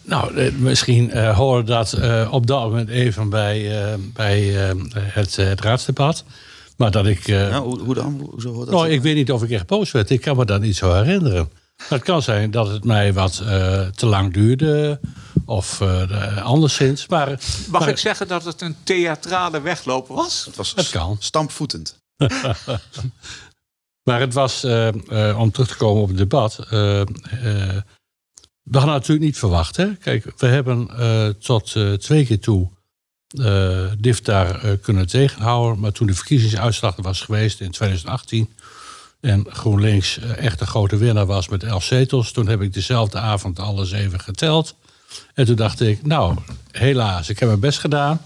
[0.03, 4.77] Nou, eh, misschien eh hoorde dat eh, op dat moment even bij, eh, bij eh,
[4.95, 6.25] het, het raadsdebat.
[6.77, 7.29] Maar dat ik...
[7.29, 8.29] eh, Ja, hoe, hoe dan?
[8.31, 8.75] Hoezo hoort dat?
[8.75, 10.11] nou, ik weet niet of ik echt boos werd.
[10.11, 11.51] Ik kan me dat niet zo herinneren.
[11.77, 15.01] Maar het kan zijn dat het mij wat eh, te lang duurde.
[15.53, 17.07] Of eh, de- anderszins.
[17.07, 17.29] Maar,
[17.69, 20.45] Mag maar ik zeggen dat het een theatrale wegloop was?
[20.45, 21.17] Het was Het kan.
[21.19, 21.99] stampvoetend.
[24.03, 24.89] Maar het was, eh,
[25.31, 26.59] eh, om terug te komen op het debat.
[26.71, 27.07] eh, eh,
[28.63, 29.77] we hadden natuurlijk niet verwacht.
[29.77, 29.95] Hè?
[29.97, 32.69] Kijk, we hebben eh, tot eh, twee keer toe
[33.43, 35.81] eh DIF daar eh, kunnen tegenhouden.
[35.81, 38.55] Maar toen de verkiezingsuitslag er was geweest in 2018.
[39.21, 42.33] en GroenLinks echt een grote winnaar was met elf zetels.
[42.33, 44.75] toen heb ik dezelfde avond alles even geteld.
[45.35, 46.37] En toen dacht ik, nou,
[46.71, 48.21] helaas, ik heb mijn best gedaan.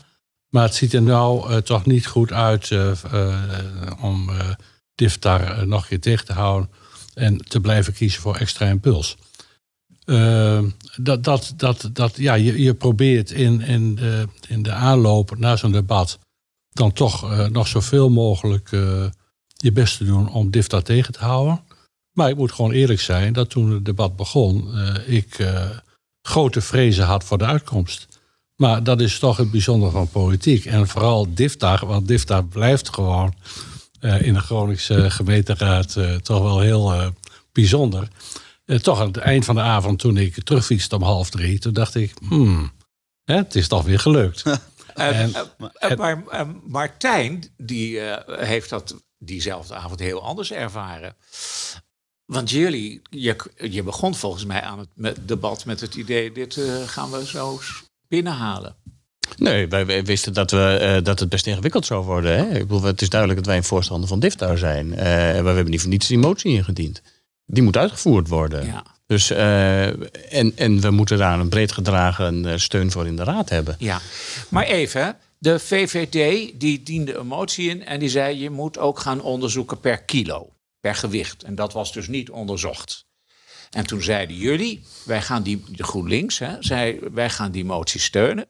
[0.49, 4.51] Maar het ziet er nou eh, toch niet goed uit eh, eh, om eh
[4.97, 6.71] DIF daar eh, nog een keer tegen te houden.
[7.15, 9.17] En te blijven kiezen voor extra impuls.
[10.05, 10.63] Eh,
[10.97, 15.59] dat, dat, dat, dat, ja, je, je probeert in, in, de, in de aanloop naar
[15.59, 16.19] zo'n debat.
[16.73, 18.71] dan toch nog zoveel mogelijk
[19.57, 21.61] je best te doen om DIF daar tegen te houden.
[22.13, 24.79] Maar ik moet gewoon eerlijk zijn dat toen het debat begon.
[25.07, 25.47] ik
[26.27, 28.07] grote vrezen had voor de uitkomst.
[28.57, 30.65] Maar dat is toch het bijzondere van politiek.
[30.65, 33.35] En vooral DIFTA, want DIFTA blijft gewoon
[34.01, 37.07] eh, in de Groningse gemeenteraad eh, toch wel heel eh,
[37.53, 38.09] bijzonder.
[38.65, 41.73] Eh, toch aan het eind van de avond, toen ik terugfietste om half drie, toen
[41.73, 42.73] dacht ik, hmm,
[43.25, 44.43] hè, het is toch weer gelukt.
[44.95, 45.33] En-
[45.97, 51.15] maar eh, Martijn, die eh, heeft dat diezelfde avond heel anders ervaren.
[52.27, 53.37] Want jullie, je,
[53.71, 57.27] je begon volgens mij aan het met, debat met het idee, dit eh, gaan we
[57.27, 57.61] zo
[58.09, 58.77] binnenhalen.
[59.37, 62.37] Nee, wij, wij wisten dat, we, eh, dat het best ingewikkeld zou worden.
[62.37, 62.55] Hè?
[62.55, 64.95] Ik bedoel, het is duidelijk dat wij een voorstander van DIFTAR zijn.
[64.95, 67.03] Eh, maar we hebben niet voor niets die motie ingediend.
[67.45, 68.67] Die moet uitgevoerd worden.
[68.67, 73.49] Ja, Dus, en, en we moeten daar een breed gedragen steun voor in de raad
[73.49, 73.77] hebben.
[73.79, 74.01] ja.
[74.49, 78.99] Maar even, de VVD die diende een motie in en die zei, je moet ook
[78.99, 80.49] gaan onderzoeken per kilo,
[80.87, 81.43] per gewicht.
[81.43, 83.07] En dat was dus niet onderzocht.
[83.71, 88.01] En toen zeiden jullie, wij gaan die, de GroenLinks, hè, zei, wij gaan die motie
[88.01, 88.47] steunen.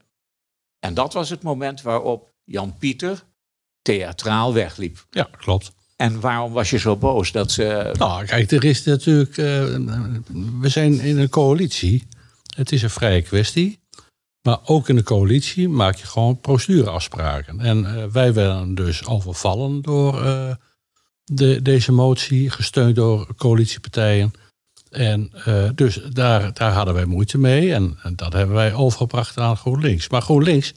[0.78, 3.24] En dat was het moment waarop Jan Pieter
[3.82, 5.06] theatraal wegliep.
[5.10, 5.72] ja, klopt.
[5.96, 7.94] En waarom was je zo boos dat ze.
[7.98, 9.38] Nou, kijk, er is natuurlijk.
[9.38, 9.44] eh,
[10.60, 12.06] we zijn in een coalitie.
[12.56, 13.80] Het is een vrije kwestie.
[14.42, 17.60] Maar ook in de coalitie maak je gewoon procedureafspraken.
[17.60, 20.54] En eh, wij werden dus overvallen door eh,
[21.32, 24.32] de, deze motie, gesteund door coalitiepartijen.
[24.90, 27.74] En eh, dus daar, daar hadden wij moeite mee.
[27.74, 30.08] En, en dat hebben wij overgebracht aan GroenLinks.
[30.08, 30.74] Maar GroenLinks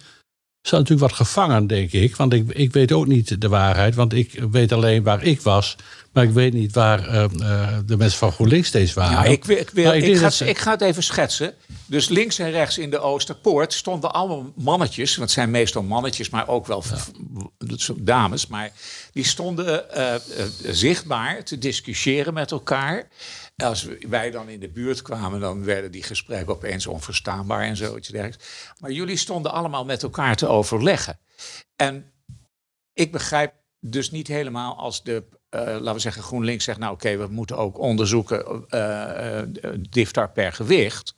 [0.61, 2.15] zat natuurlijk wat gevangen, denk ik.
[2.15, 3.95] Want ik, ik weet ook niet de waarheid.
[3.95, 5.75] Want ik weet alleen waar ik was.
[6.13, 9.13] Maar ik weet niet waar eh, eh, de mensen van GroenLinks steeds waren.
[9.17, 11.53] Nou, ik, wil- ik, wil, ik ga, ze- ik ga het even schetsen.
[11.85, 15.09] Dus links en rechts in de Oosterpoort stonden allemaal mannetjes.
[15.09, 16.83] Want het zijn meestal mannetjes, maar ook wel
[17.97, 18.47] dames.
[18.47, 18.71] Maar
[19.11, 20.15] die stonden eh,
[20.63, 23.07] zichtbaar te discussiëren met elkaar.
[23.55, 28.07] Als wij dan in de buurt kwamen, dan werden die gesprekken opeens onverstaanbaar en zoiets
[28.07, 28.45] dergelijks.
[28.79, 31.19] Maar jullie stonden allemaal met elkaar te overleggen.
[31.75, 32.11] En
[32.93, 37.17] ik begrijp dus niet helemaal als de, eh, laten we zeggen, GroenLinks zegt, nou oké,
[37.17, 39.41] we moeten ook onderzoeken eh,
[39.89, 41.15] diftar per gewicht,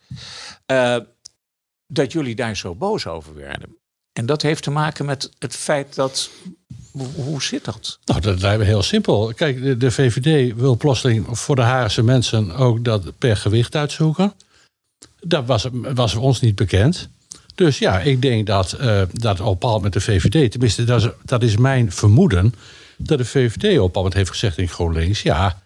[1.88, 3.76] dat jullie daar zo boos over werden.
[4.14, 6.30] En dat heeft te maken met het feit dat,
[7.16, 8.00] hoe, zit dat?
[8.06, 9.34] Nou, dat lijkt me heel simpel.
[9.34, 14.34] Kijk, de, VVD wil plotseling voor de Haagse mensen ook dat per gewicht uitzoeken.
[15.20, 17.10] Dat was, was ons niet bekend.
[17.56, 21.58] Dus ja, ik denk dat eh, dat op bepaald moment de VVD, tenminste, dat is
[21.58, 22.54] mijn vermoeden,
[23.08, 25.62] dat de VVD op moment heeft gezegd in GroenLinks, ja,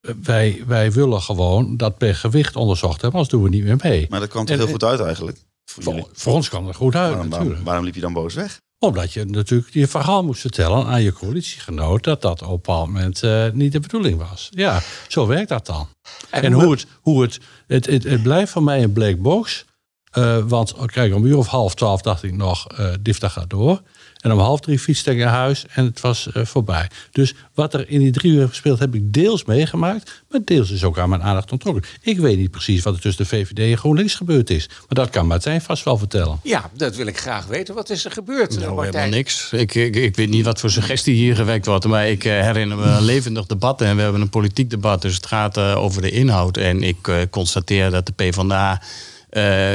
[0.00, 3.78] eh, wij, wij willen gewoon dat per gewicht onderzocht hebben, anders doen we niet meer
[3.82, 4.06] mee.
[4.10, 5.38] Maar dat kwam toch En- heel goed uit eigenlijk?
[5.64, 6.00] Voor jullie.
[6.00, 7.48] Voor, voor ons kwam het goed uit, Waarom, natuurlijk.
[7.48, 8.60] waarom, waarom liep je dan boos weg?
[8.78, 12.86] Omdat je natuurlijk je verhaal moest vertellen aan je coalitiegenoot dat dat op een bepaald
[12.86, 14.48] moment eh, niet de bedoeling was.
[14.50, 15.88] Ja, zo werkt dat dan.
[16.30, 19.64] En, hoe, het, hoe het, het, het, het blijft voor mij een black box.
[20.10, 23.28] Eh, want oh, kijk, om een uur of half twaalf dacht ik nog, eh Difta
[23.28, 23.82] gaat door.
[24.22, 26.88] En om half drie fietste ik naar huis en het was eh, voorbij.
[27.10, 30.22] Dus wat er in die drie uur gespeeld heb ik deels meegemaakt.
[30.30, 31.82] Maar deels is ook aan mijn aandacht ontrokken.
[32.00, 34.68] Ik weet niet precies wat er tussen de VVD en GroenLinks gebeurd is.
[34.68, 36.40] Maar dat kan Martijn vast wel vertellen.
[36.42, 37.74] Ja, dat wil ik graag weten.
[37.74, 38.94] Wat is er gebeurd, Nou, Martijn?
[38.94, 39.52] helemaal niks.
[39.52, 41.86] Ik, ik, ik weet niet wat voor suggestie hier gewekt wordt.
[41.86, 43.80] Maar ik eh, herinner me een levendig debat.
[43.80, 45.02] En we hebben een politiek debat.
[45.02, 46.56] Dus het gaat eh, over de inhoud.
[46.56, 48.82] En ik eh, constateer dat de PvdA
[49.30, 49.70] eh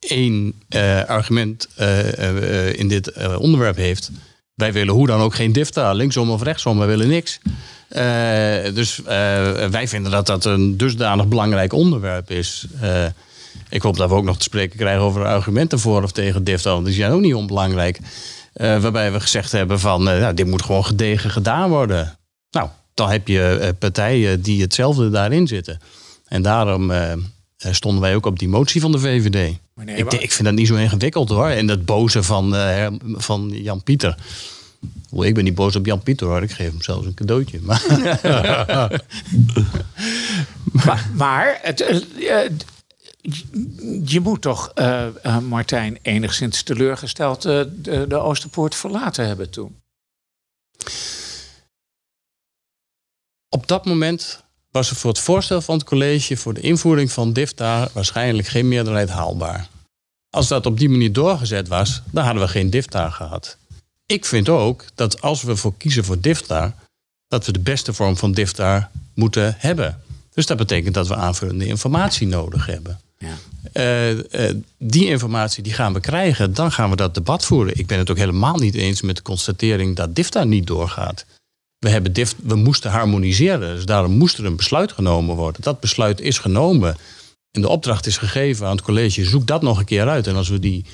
[0.00, 4.10] één eh, argument eh, eh, in dit onderwerp heeft.
[4.54, 5.92] Wij willen hoe dan ook geen DIFTA.
[5.92, 6.78] Linksom of rechtsom.
[6.78, 7.40] Wij willen niks.
[8.74, 9.00] Dus
[9.70, 12.66] wij vinden dat dat een dusdanig belangrijk onderwerp is.
[13.68, 16.72] Ik hoop dat we ook nog te spreken krijgen over argumenten voor of tegen DIFTA.
[16.72, 17.98] Want die zijn ook niet onbelangrijk.
[18.52, 22.18] Waarbij we gezegd hebben van, nou, dit moet gewoon gedegen gedaan worden.
[22.50, 25.80] Nou, dan heb je partijen die hetzelfde daarin zitten.
[26.28, 26.92] En daarom
[27.58, 29.58] stonden wij ook op die motie van de VVD.
[29.74, 31.48] Maar nee, ik, maar- ik vind dat niet zo ingewikkeld hoor.
[31.48, 34.16] En dat boze van, eh, van Jan Pieter.
[35.12, 36.42] Ik ben niet boos op Jan Pieter hoor.
[36.42, 37.60] Ik geef hem zelfs een cadeautje.
[37.62, 37.82] Maar
[40.84, 42.52] Maar, maar het, eh, eh,
[44.04, 49.76] je moet toch, eh, eh, Martijn, enigszins teleurgesteld eh, de, de Oosterpoort verlaten hebben toen.
[53.48, 54.42] op dat moment
[54.78, 56.36] was er voor het voorstel van het college...
[56.36, 59.68] voor de invoering van DIFTA waarschijnlijk geen meerderheid haalbaar.
[60.30, 63.56] Als dat op die manier doorgezet was, dan hadden we geen DIFTA gehad.
[64.06, 66.74] Ik vind ook dat als we voor kiezen voor DIFTA...
[67.28, 70.02] dat we de beste vorm van DIFTA moeten hebben.
[70.34, 73.00] Dus dat betekent dat we aanvullende informatie nodig hebben.
[73.18, 73.34] Ja.
[73.72, 77.78] Eh, eh, die informatie die gaan we krijgen, dan gaan we dat debat voeren.
[77.78, 81.24] Ik ben het ook helemaal niet eens met de constatering dat DIFTA niet doorgaat.
[81.78, 82.12] We, hebben
[82.42, 85.62] we moesten harmoniseren, dus daarom moest er een besluit genomen worden.
[85.62, 86.96] Dat besluit is genomen.
[87.50, 90.26] En de opdracht is gegeven aan het college, zoek dat nog een keer uit.
[90.26, 90.84] En als we die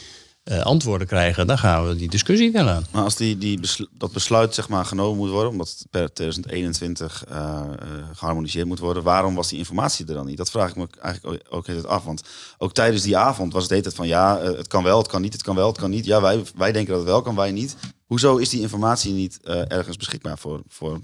[0.45, 2.87] eh, antwoorden krijgen, dan gaan we die discussie weer aan.
[2.91, 6.13] Maar als die, die beslu- dat besluit zeg maar, genomen moet worden, omdat het per
[6.13, 10.37] 2021 eh, eh, geharmoniseerd moet worden, waarom was die informatie er dan niet?
[10.37, 12.05] Dat vraag ik me eigenlijk ook- altijd af.
[12.05, 12.23] Want
[12.59, 15.07] ook tijdens die avond was het de hele tijd van ja, het kan wel, het
[15.09, 16.05] kan niet, het kan wel, het kan niet.
[16.05, 17.77] Ja, wij, wij denken dat het wel kan, wij niet.
[18.07, 21.01] Hoezo is die informatie niet ergens beschikbaar voor, voor,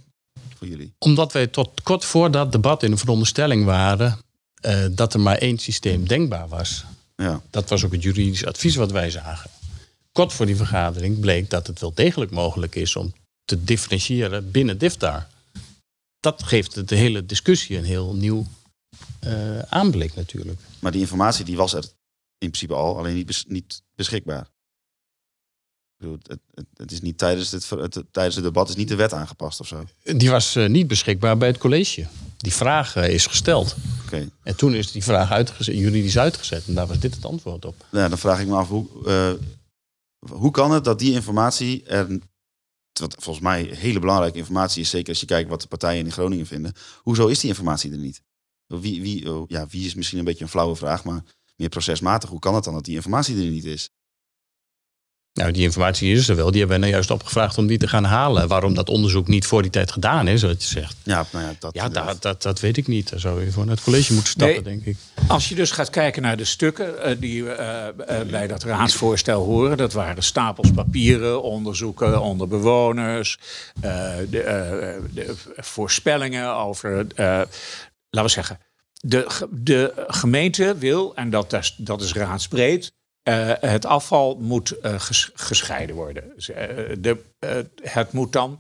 [0.59, 0.95] voor jullie?
[0.99, 4.19] Omdat wij tot kort voor dat debat in de veronderstelling waren
[4.91, 6.85] dat er maar één systeem denkbaar was.
[7.21, 7.43] Ja.
[7.51, 9.51] Dat was ook het juridisch advies wat wij zagen.
[10.13, 13.13] Kort voor die vergadering bleek dat het wel degelijk mogelijk is om
[13.45, 15.29] te differentiëren binnen DIFTAR.
[16.21, 18.47] Dat geeft de hele discussie een heel nieuw
[19.21, 20.61] eh, aanblik natuurlijk.
[20.79, 21.85] Maar die informatie die was er
[22.39, 24.41] in principe al, alleen niet, bes- niet beschikbaar.
[24.41, 24.49] Ik
[25.97, 28.95] bedoel, het, het, het is niet tijdens het, het, tijdens het debat is niet de
[28.95, 29.85] wet aangepast of zo.
[30.03, 32.07] Die was eh, niet beschikbaar bij het college.
[32.41, 33.77] Die vraag eh, is gesteld.
[34.05, 34.29] Oké.
[34.43, 36.67] En toen is die vraag uitgezet, juridisch uitgezet.
[36.67, 37.85] En daar was dit het antwoord op.
[37.91, 39.33] Nou, dan vraag ik me af, hoe, eh,
[40.31, 42.19] hoe kan het dat die informatie er...
[43.01, 46.13] Wat volgens mij hele belangrijke informatie is, zeker als je kijkt wat de partijen in
[46.13, 46.73] Groningen vinden.
[47.03, 48.23] Hoezo is die informatie er niet?
[48.67, 51.23] Wie, wie, oh, ja, wie is misschien een beetje een flauwe vraag, maar
[51.57, 52.31] meer procesmatig.
[52.31, 53.91] Hoe kan het dan dat die informatie er niet is?
[55.33, 56.51] Nou, die informatie is er wel.
[56.51, 58.49] Die hebben we nou juist opgevraagd om die te gaan halen.
[58.49, 60.97] Waarom dat onderzoek niet voor die tijd gedaan is, wat je zegt.
[61.03, 63.11] Ja, nou ja, dat, Ja, dat, dat, dat weet ik niet.
[63.11, 64.75] Daar zou je voor naar het college moeten stappen, Nee.
[64.75, 64.97] denk ik.
[65.29, 67.95] Als je dus gaat kijken naar de stukken eh, die eh, eh,
[68.31, 73.39] bij dat raadsvoorstel horen, dat waren stapels papieren, onderzoeken onder bewoners,
[73.81, 77.49] eh, de, eh, de voorspellingen over, eh, laten
[78.11, 78.59] we zeggen,
[78.93, 84.95] de, de gemeente wil, en dat, is- dat is raadsbreed, eh, het afval moet eh,
[85.01, 86.23] ges- gescheiden worden.
[86.35, 86.67] Dus, eh,
[86.99, 87.17] de,
[87.83, 88.59] het moet dan,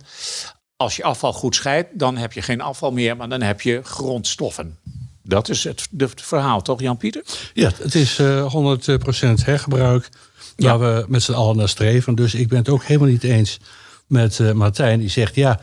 [0.77, 3.81] als je afval goed scheidt, dan heb je geen afval meer, maar dan heb je
[3.85, 4.79] grondstoffen.
[5.23, 7.23] Dat is het, de- het verhaal, toch Jan-Pieter?
[7.55, 10.09] Ja, het is eh 100% hergebruik
[10.57, 10.79] Ja.
[10.79, 12.15] waar we met z'n allen naar streven.
[12.15, 13.59] Dus ik ben het ook helemaal niet eens
[14.07, 15.01] met Martijn.
[15.01, 15.61] Die zegt, ja,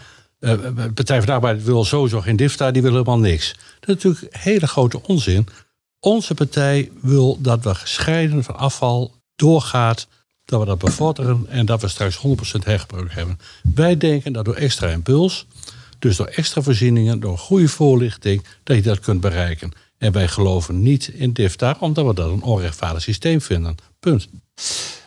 [0.93, 3.55] Partij van de Arbeid wil sowieso geen DIFTA, die wil helemaal niks.
[3.79, 5.47] Dat is natuurlijk hele grote onzin.
[5.99, 10.07] Onze partij wil dat we gescheiden van afval doorgaat,
[10.45, 12.21] dat we dat bevorderen en dat we straks 100%
[12.63, 13.39] hergebruik hebben.
[13.75, 15.45] Wij denken dat door extra impuls,
[15.99, 19.71] dus door extra voorzieningen, door goede voorlichting, dat je dat kunt bereiken.
[19.97, 23.75] En wij geloven niet in DIFTA, omdat we dat een onrechtvaardig systeem vinden.
[23.99, 24.27] Punt.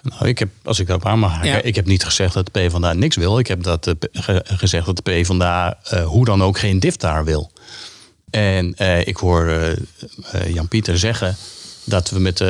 [0.03, 1.63] Nou, ik heb, als ik daarop aan mag haken, Ja.
[1.63, 3.39] ik heb niet gezegd dat de PvdA niks wil.
[3.39, 7.53] Ik heb dat, ge- gezegd dat de PvdA eh, hoe dan ook geen DIFTAR wil.
[8.31, 11.37] En eh, ik hoor eh, eh, Jan-Pieter zeggen
[11.85, 12.43] dat we met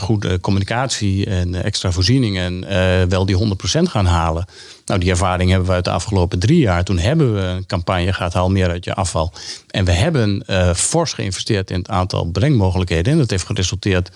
[0.00, 2.68] goede communicatie en extra voorzieningen
[3.08, 3.38] wel die 100%
[3.82, 4.46] gaan halen.
[4.86, 6.84] Nou, die ervaring hebben we uit de afgelopen drie jaar.
[6.84, 9.32] Toen hebben we een campagne gehad, haal meer uit je afval.
[9.70, 10.44] En we hebben
[10.76, 13.12] fors geïnvesteerd in het aantal brengmogelijkheden.
[13.12, 14.10] En dat heeft geresulteerd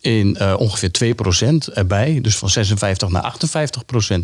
[0.00, 1.14] in ongeveer
[1.70, 2.18] 2% erbij.
[2.20, 3.34] Dus van 56 naar
[4.14, 4.16] 58%.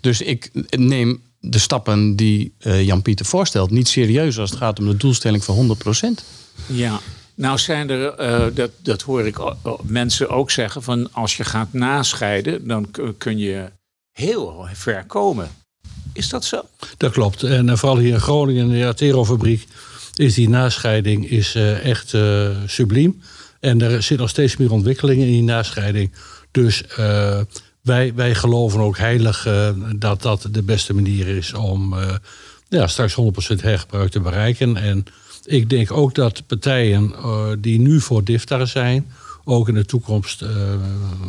[0.00, 4.86] Dus ik neem de stappen die eh, Jan-Pieter voorstelt niet serieus als het gaat om
[4.86, 5.76] de doelstelling van
[6.20, 6.24] 100%.
[6.66, 7.00] Ja,
[7.34, 9.38] nou zijn er, eh, dat, dat hoor ik
[9.82, 13.70] mensen ook zeggen, van als je gaat nascheiden, dan kun je
[14.12, 15.50] heel ver komen.
[16.12, 16.62] Is dat zo?
[16.96, 17.42] Dat klopt.
[17.42, 19.66] En eh, vooral hier in Groningen, in de Atero-fabriek,
[20.14, 23.22] is die nascheiding is, eh, echt eh, subliem.
[23.60, 26.12] En er zit nog steeds meer ontwikkeling in die nascheiding.
[26.50, 27.40] Dus eh,
[27.82, 32.14] wij, wij geloven ook heilig eh, dat dat de beste manier is om eh,
[32.68, 33.16] ja, straks
[33.56, 34.76] 100% hergebruik te bereiken.
[34.76, 35.04] En
[35.44, 39.06] ik denk ook dat partijen eh, die nu voor DIFTA zijn,
[39.44, 40.48] ook in de toekomst eh,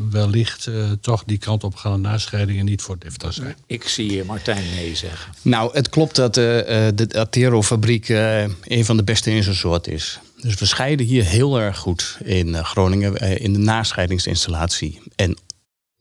[0.09, 3.55] wellicht eh, toch die kant op gaan nascheiding en niet voor DIFTA zijn.
[3.67, 5.33] Ik zie hier Martijn nee zeggen.
[5.41, 9.55] Nou, het klopt dat eh, eh, de Atero-fabriek eh, een van de beste in zijn
[9.55, 10.19] soort is.
[10.41, 15.01] Dus we scheiden hier heel erg goed in Groningen eh, in de nascheidingsinstallatie.
[15.15, 15.37] En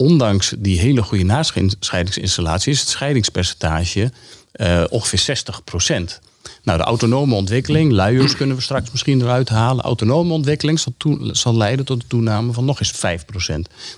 [0.03, 4.13] ondanks die hele goede nascheidingsinstallatie is het scheidingspercentage
[4.53, 5.45] eh, ongeveer
[6.11, 6.19] 60%
[6.63, 9.85] Nou, de autonome ontwikkeling, luiers kunnen we straks misschien eruit halen.
[9.85, 10.95] Autonome ontwikkeling zal,
[11.33, 12.99] zal leiden tot een toename van nog eens 5%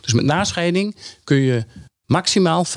[0.00, 1.64] Dus met nascheiding kun je
[2.06, 2.70] maximaal 65%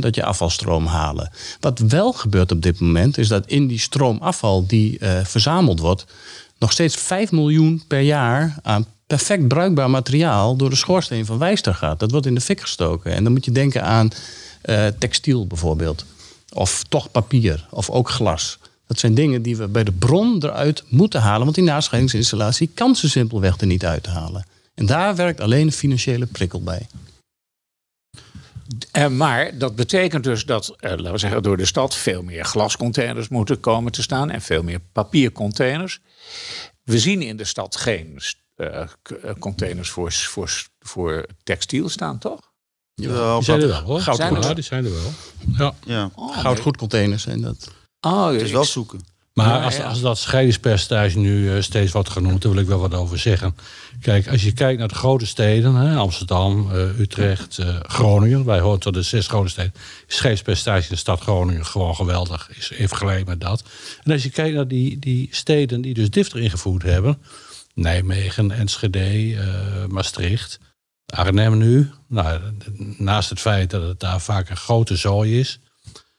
[0.00, 1.30] uit je afvalstroom halen.
[1.60, 5.80] Wat wel gebeurt op dit moment is dat in die stroom afval die eh, verzameld
[5.80, 6.04] wordt,
[6.58, 11.74] nog steeds 5 miljoen per jaar aan perfect bruikbaar materiaal door de schoorsteen van Wijster
[11.74, 11.98] gaat.
[11.98, 13.12] Dat wordt in de fik gestoken.
[13.12, 14.10] En dan moet je denken aan
[14.62, 16.04] eh, textiel bijvoorbeeld.
[16.52, 17.66] Of toch papier.
[17.70, 18.58] Of ook glas.
[18.86, 21.42] Dat zijn dingen die we bij de bron eruit moeten halen.
[21.42, 24.46] Want die nascheidingsinstallatie kan ze simpelweg er niet uithalen.
[24.74, 26.86] En daar werkt alleen een financiële prikkel bij.
[28.90, 32.44] Eh, maar dat betekent dus dat, eh, laten we zeggen, door de stad veel meer
[32.44, 36.00] glascontainers moeten komen te staan en veel meer papiercontainers.
[36.82, 38.12] We zien in de stad geen
[39.38, 42.40] containers voor, voor, voor textiel staan, toch?
[42.94, 44.00] Jawel, Die zijn er wel hoor.
[44.00, 44.54] Zijn er ja, wel?
[44.54, 45.12] die zijn er wel.
[45.56, 45.74] Ja.
[45.84, 47.70] Ja, Oh, Goudgoedcontainers en dat.
[48.00, 49.00] Oh, het is wel zoeken.
[49.36, 49.88] Maar Ja, als, ja.
[49.88, 53.56] als dat scheidingspercentage nu eh, steeds wordt genoemd, daar wil ik wel wat over zeggen.
[54.00, 58.60] Kijk, als je kijkt naar de grote steden, hè, Amsterdam, eh, Utrecht, eh, Groningen, wij
[58.60, 59.72] horen tot de zes grote steden,
[60.06, 63.62] is scheidingspercentage in de stad Groningen gewoon geweldig, is even gelijk met dat.
[64.02, 67.18] En als je kijkt naar die, die steden die dus DIFTER ingevoerd hebben,
[67.76, 70.58] Nijmegen, Enschede, eh, Maastricht,
[71.06, 72.40] Arnhem nu, nou,
[72.98, 75.58] naast het feit dat het daar vaak een grote zooi is,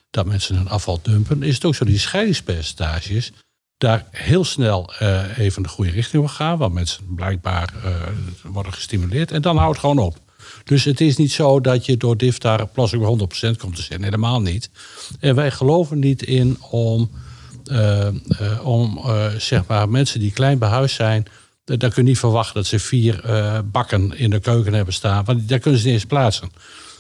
[0.10, 3.32] dat mensen hun afval dumpen, is het ook zo die scheidingspercentages
[3.78, 7.92] daar heel snel eh, even de goede richting op gaan, want mensen blijkbaar eh,
[8.44, 10.18] worden gestimuleerd en dan houdt het gewoon op.
[10.64, 13.10] Dus het is niet zo dat je door DIF daar plastic bij
[13.54, 14.04] 100% komt te zitten.
[14.04, 14.70] Helemaal niet.
[15.20, 17.12] En wij geloven niet in om,
[18.64, 19.02] om
[19.38, 21.26] zeg maar mensen die klein bij huis zijn,
[21.76, 25.26] dan kun je niet verwachten dat ze vier eh, bakken in de keuken hebben staan.
[25.26, 26.52] Want daar kunnen ze niet eens plaatsen.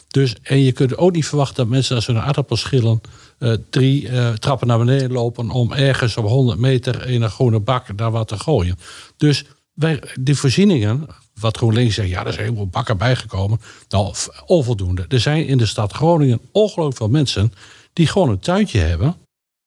[0.07, 3.01] Dus, en je kunt ook niet verwachten dat mensen als ze een aardappel schillen...
[3.37, 7.59] eh, drie eh, trappen naar beneden lopen om ergens op 100 meter in een groene
[7.59, 8.79] bak daar wat te gooien.
[9.17, 11.07] Dus wij, die voorzieningen,
[11.39, 13.61] wat GroenLinks zegt, ja, er zijn heel veel bakken bijgekomen.
[13.89, 14.13] Nou,
[14.45, 15.05] onvoldoende.
[15.07, 17.53] Er zijn in de stad Groningen ongelooflijk veel mensen
[17.93, 19.15] die gewoon een tuintje hebben,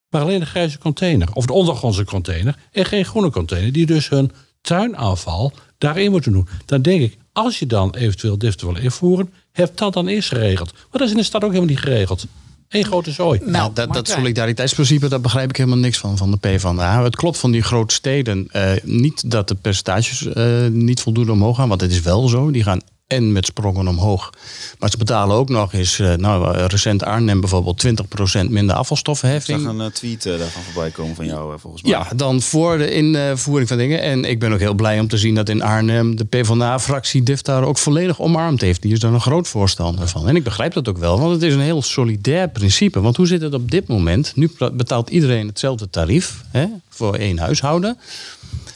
[0.09, 4.09] maar alleen een grijze container of de ondergrondse container en geen groene container, die dus
[4.09, 4.33] hun
[4.77, 6.49] tuinafval daarin moeten doen.
[6.67, 10.73] Dan denk ik, als je dan eventueel DIFT wil invoeren, heb dat dan eerst geregeld.
[10.73, 12.27] Maar dat is in de stad ook helemaal niet geregeld.
[12.69, 13.41] Eén grote zooi.
[13.45, 17.03] Nou, Ja, dat, solidariteitsprincipe, daar begrijp ik helemaal niks van, van de PvdA.
[17.03, 18.49] Het klopt van die grote steden.
[18.51, 22.51] eh, niet dat de percentages eh, niet voldoende omhoog gaan, want het is wel zo.
[22.51, 22.81] Die gaan
[23.11, 24.31] en met sprongen omhoog.
[24.79, 28.79] Maar ze betalen ook nog eens, eh, nou, recent Arnhem bijvoorbeeld, 20% minder Ik zag
[28.79, 29.67] afvalstoffenheffing.
[29.67, 31.91] een eh, tweet eh, daarvan voorbij komen van jou, volgens mij.
[31.91, 34.03] Ja, dan voor de invoering van dingen.
[34.03, 37.43] En ik ben ook heel blij om te zien dat in Arnhem de PvdA-fractie DIF
[37.43, 38.83] daar ook volledig omarmd heeft.
[38.83, 40.29] Die is daar een groot voorstander van.
[40.29, 43.01] En ik begrijp dat ook wel, want het is een heel solidair principe.
[43.01, 44.33] Want hoe zit het op dit moment?
[44.37, 47.99] Nu betaalt iedereen hetzelfde tarief hè, voor één huishouden.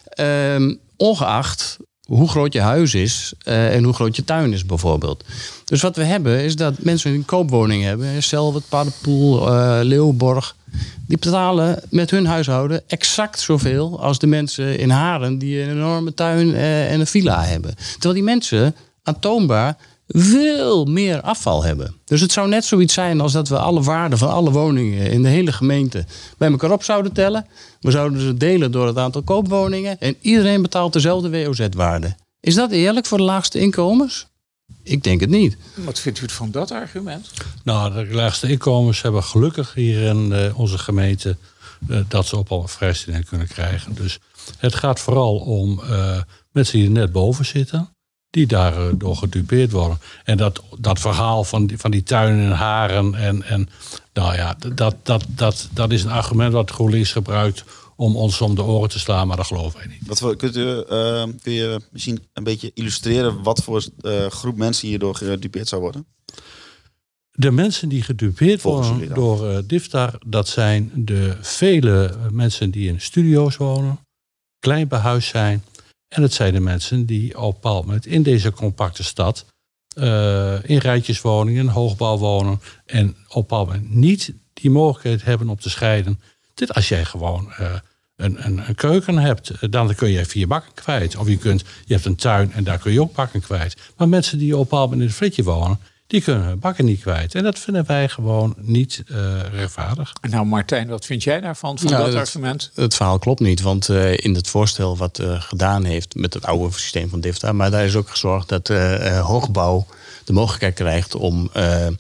[0.08, 5.24] Ehm, ongeacht hoe groot je huis is eh, en hoe groot je tuin is bijvoorbeeld.
[5.64, 10.56] Dus wat we hebben is dat mensen die een koopwoning hebben, Selwet, Paddenpoel, eh Leeuwborg,
[11.06, 16.14] die betalen met hun huishouden exact zoveel als de mensen in Haren die een enorme
[16.14, 17.74] tuin eh, en een villa hebben.
[17.92, 19.76] Terwijl die mensen aantoonbaar
[20.06, 21.96] veel meer afval hebben.
[22.04, 25.22] Dus het zou net zoiets zijn als dat we alle waarden van alle woningen in
[25.22, 26.04] de hele gemeente
[26.38, 27.46] bij elkaar op zouden tellen.
[27.80, 32.16] We zouden ze delen door het aantal koopwoningen en iedereen betaalt dezelfde WOZ-waarde.
[32.40, 34.26] Is dat eerlijk voor de laagste inkomens?
[34.82, 35.56] Ik denk het niet.
[35.74, 37.30] Wat vindt u van dat argument?
[37.62, 41.36] Nou, de laagste inkomens hebben gelukkig hier in eh, onze gemeente
[41.88, 43.94] eh, dat ze op al vrijstelling kunnen krijgen.
[43.94, 44.18] Dus
[44.58, 46.20] het gaat vooral om eh,
[46.52, 47.93] mensen die er net boven zitten,
[48.34, 49.98] die daardoor gedupeerd worden.
[50.24, 53.68] En dat, dat verhaal van die, van die tuinen en haren en, en
[54.12, 57.64] nou ja, dat, dat, dat, dat is een argument wat GroenLinks gebruikt
[57.96, 60.06] om ons om de oren te slaan, maar dat geloven wij niet.
[60.06, 64.56] Wat voor, kunt u, eh, kun je misschien een beetje illustreren wat voor eh, groep
[64.56, 66.06] mensen hierdoor gedupeerd zou worden?
[67.30, 72.70] De mensen die gedupeerd Volgens worden door eh Diftar, dat zijn de vele eh, mensen
[72.70, 73.98] die in studio's wonen,
[74.58, 75.64] klein behuisd zijn.
[76.14, 79.44] En het zijn de mensen die op bepaald in deze compacte stad
[79.94, 82.60] eh, in rijtjeswoningen, hoogbouw wonen.
[82.86, 86.20] En op moment niet die mogelijkheid hebben om te scheiden.
[86.54, 87.74] Dit als jij gewoon eh,
[88.16, 91.16] een, een, een keuken hebt, eh, dan kun je vier bakken kwijt.
[91.16, 93.76] Of je, kunt, je hebt een tuin en daar kun je ook bakken kwijt.
[93.96, 95.78] Maar mensen die op bepaald moment in een flitje wonen,
[96.14, 97.34] die kunnen hun bakken niet kwijt.
[97.34, 99.16] En dat vinden wij gewoon niet eh,
[99.52, 100.12] rechtvaardig.
[100.30, 102.70] Nou, Martijn, wat vind jij daarvan, van Nou, dat dat- argument?
[102.74, 106.46] Het verhaal klopt niet, want eh, in het voorstel wat eh, gedaan heeft met het
[106.46, 109.86] oude systeem van DIFTA, maar daar is ook gezorgd dat eh, eh, hoogbouw
[110.24, 111.92] de mogelijkheid krijgt om eh, eh,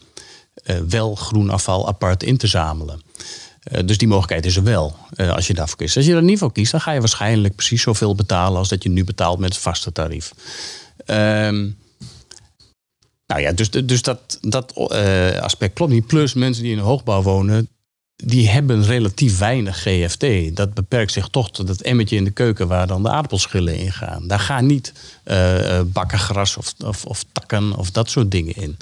[0.88, 3.02] wel groen afval apart in te zamelen.
[3.62, 5.96] Eh, dus die mogelijkheid is er wel, eh, als je daarvoor kiest.
[5.96, 8.82] Als je er niet voor kiest, dan ga je waarschijnlijk precies zoveel betalen als dat
[8.82, 10.32] je nu betaalt met het vaste tarief.
[11.06, 11.68] Ehm,
[13.26, 16.06] nou ja, dus, dus dat, dat eh, aspect klopt niet.
[16.06, 17.68] Plus mensen die in de hoogbouw wonen,
[18.16, 20.56] die hebben relatief weinig GFT.
[20.56, 23.92] Dat beperkt zich toch tot het emmetje in de keuken waar dan de aardappelschillen in
[23.92, 24.26] gaan.
[24.26, 24.92] Daar gaan niet
[25.24, 28.76] eh, bakken gras of, of, of takken of dat soort dingen in.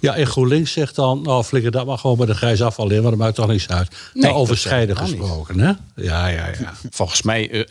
[0.00, 3.02] Ja, en GroenLinks zegt dan, nou flikker dat maar gewoon bij de grijs afval in,
[3.02, 3.96] want dat maakt toch niks uit.
[4.14, 5.28] nou, over dat scheiden helemaal niet.
[5.28, 5.72] gesproken, hè?
[6.02, 6.72] Ja, ja, ja.
[6.90, 7.66] Volgens mij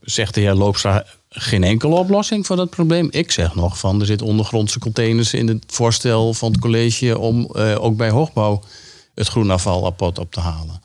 [0.00, 1.04] zegt de heer Loopstra
[1.38, 3.08] geen enkele oplossing voor dat probleem.
[3.10, 7.50] Ik zeg nog van er zitten ondergrondse containers in het voorstel van het college om
[7.52, 8.62] eh, ook bij hoogbouw
[9.14, 10.80] het groenafval apart op te halen.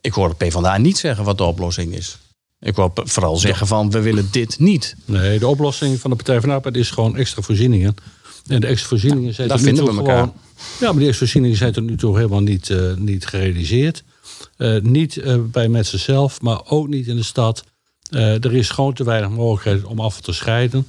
[0.00, 2.18] Ik hoor de PvdA niet zeggen wat de oplossing is.
[2.60, 4.96] Ik wil vooral zeggen van we willen dit niet.
[5.04, 7.94] Nee, de oplossing van de Partij van de Arbeid is gewoon extra voorzieningen.
[8.46, 10.16] En de extra voorzieningen zijn daar tot nu vinden we elkaar.
[10.16, 10.34] gewoon...
[10.80, 14.04] Ja, maar die extra voorzieningen zijn tot nu toe helemaal niet, eh, niet gerealiseerd.
[14.56, 17.64] Eh, niet bij mensen zelf, maar ook niet in de stad.
[18.10, 20.86] Eh, er is gewoon te weinig mogelijkheid om afval te scheiden.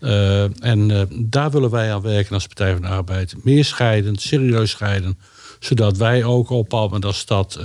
[0.00, 3.34] Eh, en eh, daar willen wij aan werken als Partij van de Arbeid.
[3.44, 5.18] Meer scheiden, serieus scheiden.
[5.60, 7.60] Zodat wij ook op moment als stad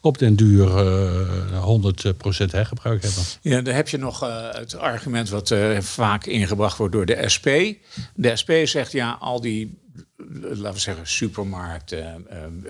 [0.00, 3.22] op den duur eh 100% hergebruik hebben.
[3.40, 4.20] Ja, dan heb je nog
[4.52, 7.46] het argument wat vaak ingebracht wordt door de SP.
[8.14, 9.78] De SP zegt ja, al die,
[10.40, 12.26] laten we zeggen, supermarkten,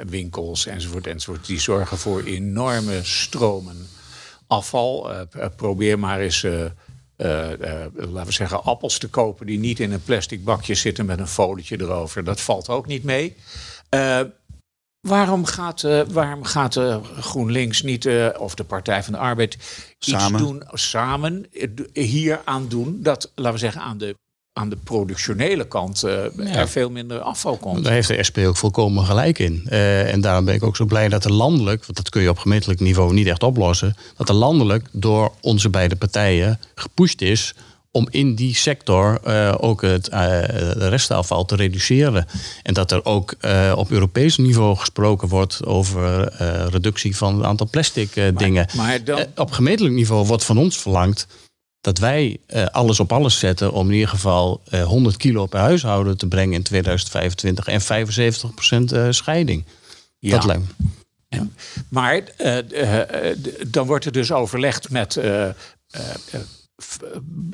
[0.07, 3.87] winkels enzovoort, enzovoort, die zorgen voor enorme stromen
[4.53, 5.13] afval.
[5.13, 6.65] Eh, p- probeer maar eens, eh,
[7.17, 11.07] eh, eh, laten we zeggen, appels te kopen die niet in een plastic bakje zitten
[11.07, 12.25] met een folietje erover.
[12.25, 13.37] Dat valt ook niet mee.
[13.89, 14.21] Eh,
[15.09, 19.57] Waarom gaat, eh, waarom gaat eh, GroenLinks niet, eh, of de Partij van de Arbeid,
[19.99, 20.31] Samen.
[20.33, 21.69] iets doen samen eh,
[22.05, 24.15] hier aan doen dat, laten we zeggen, aan de,
[24.53, 27.85] aan de productionele kant eh, er veel minder afval komt?
[27.85, 29.63] Daar heeft de SP ook volkomen gelijk in.
[29.69, 32.29] Eh, en daarom ben ik ook zo blij dat er landelijk, want dat kun je
[32.29, 37.55] op gemeentelijk niveau niet echt oplossen, dat er landelijk door onze beide partijen gepusht is
[37.91, 40.09] om in die sector eh, ook het
[40.79, 42.27] restafval te reduceren.
[42.63, 43.35] En dat er ook
[43.77, 46.33] op Europees niveau gesproken wordt over
[46.71, 48.67] reductie van het aantal plastic dingen.
[48.77, 51.27] maar dan- op gemeentelijk niveau wordt van ons verlangd
[51.83, 55.61] dat wij eh, alles op alles zetten om in ieder geval eh, 100 kilo per
[55.61, 57.81] huishouden te brengen in 2025 en
[58.91, 59.65] 75% eh, scheiding.
[60.19, 60.31] Ja.
[60.31, 61.47] Dat lijkt me.
[61.89, 65.55] Maar eh, eh, eh, dan wordt er dus overlegd met eh, eh,
[65.91, 66.41] eh,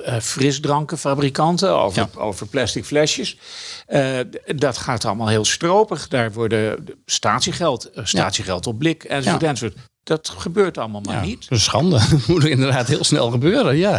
[0.04, 3.38] eh, frisdrankenfabrikanten over, over plastic flesjes.
[3.86, 4.18] Eh,
[4.56, 6.08] dat gaat allemaal heel stropig.
[6.08, 9.76] Daar worden de- statiegeld, eh, statiegeld op blik enzovoort, enzovoort.
[10.09, 11.46] Dat gebeurt allemaal maar Ja, niet.
[11.48, 11.96] Een schande.
[12.11, 13.76] Dat moet inderdaad heel snel gebeuren.
[13.76, 13.90] Ja,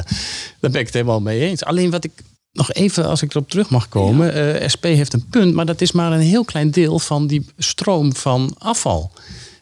[0.60, 1.64] daar ben ik het helemaal mee eens.
[1.64, 2.12] Alleen wat ik
[2.52, 4.34] nog even, als ik erop terug mag komen.
[4.34, 7.46] eh, SP heeft een punt, maar dat is maar een heel klein deel van die
[7.58, 9.12] stroom van afval.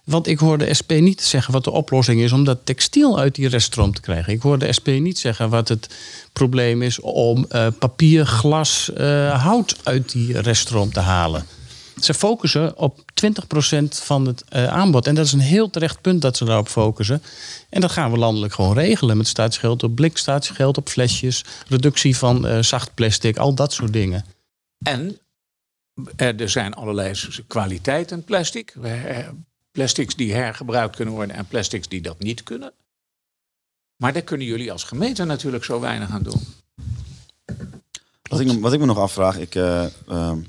[0.04, 3.48] Want ik hoorde SP niet zeggen wat de oplossing is om dat textiel uit die
[3.48, 4.34] reststroom te krijgen.
[4.34, 5.90] Ik hoorde SP niet zeggen wat het
[6.34, 11.46] probleem is om eh, papier, glas, eh, hout uit die reststroom te halen.
[12.02, 15.08] Ze focussen op 20% van het eh, aanbod.
[15.08, 17.22] En dat is een heel terecht punt dat ze daarop focussen.
[17.70, 19.18] En dat gaan we landelijk gewoon regelen.
[19.18, 23.94] Met staatsgeld op blik, staatsgeld op flesjes, reductie van eh, zacht plastic, al dat soort
[23.94, 24.26] dingen.
[24.84, 25.18] En
[26.16, 27.14] er zijn allerlei
[27.48, 28.76] kwaliteiten plastic.
[28.82, 29.28] Eh,
[29.78, 32.74] Plastics die hergebruikt kunnen worden en plastics die dat niet kunnen.
[33.96, 36.42] Maar daar kunnen jullie als gemeente natuurlijk zo weinig aan doen.
[38.22, 40.40] Wat ik, wat ik me nog afvraag, ik eh, ehm,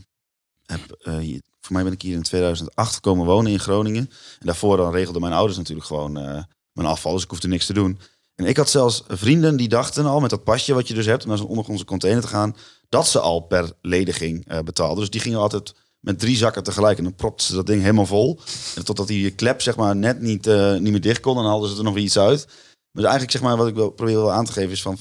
[0.69, 4.11] eh, voor mij ben ik hier in 2008 komen wonen in Groningen.
[4.39, 6.43] En daarvoor dan regelden mijn ouders natuurlijk gewoon eh,
[6.73, 7.99] mijn afval, dus ik hoefde niks te doen.
[8.35, 11.23] En ik had zelfs vrienden die dachten al met dat pasje wat je dus hebt
[11.23, 12.57] om naar zo'n ondergrondse container te gaan,
[12.89, 14.99] dat ze al per lediging eh betaalden.
[14.99, 18.07] Dus die gingen altijd met drie zakken tegelijk en dan propten ze dat ding helemaal
[18.07, 18.41] vol.
[18.75, 20.47] En totdat die klep zeg maar net niet,
[20.79, 22.47] niet meer dicht kon, dan haalden ze er nog iets uit.
[22.91, 24.99] Maar eigenlijk zeg maar wat ik wil, probeer wel aan te geven is van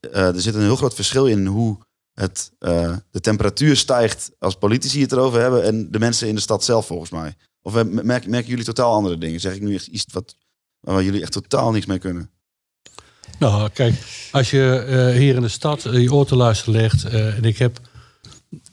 [0.00, 1.78] er zit een heel groot verschil in hoe
[2.14, 6.40] het, eh, de temperatuur stijgt als politici het erover hebben en de mensen in de
[6.40, 7.34] stad zelf volgens mij.
[7.62, 9.40] Of eh, merken, merken jullie totaal andere dingen?
[9.40, 10.36] Zeg ik nu echt iets wat,
[10.80, 12.30] waar jullie echt totaal niks mee kunnen?
[13.38, 13.94] Nou, kijk,
[14.30, 17.04] als je eh, hier in de stad je oor te luisteren legt.
[17.04, 17.80] en ik heb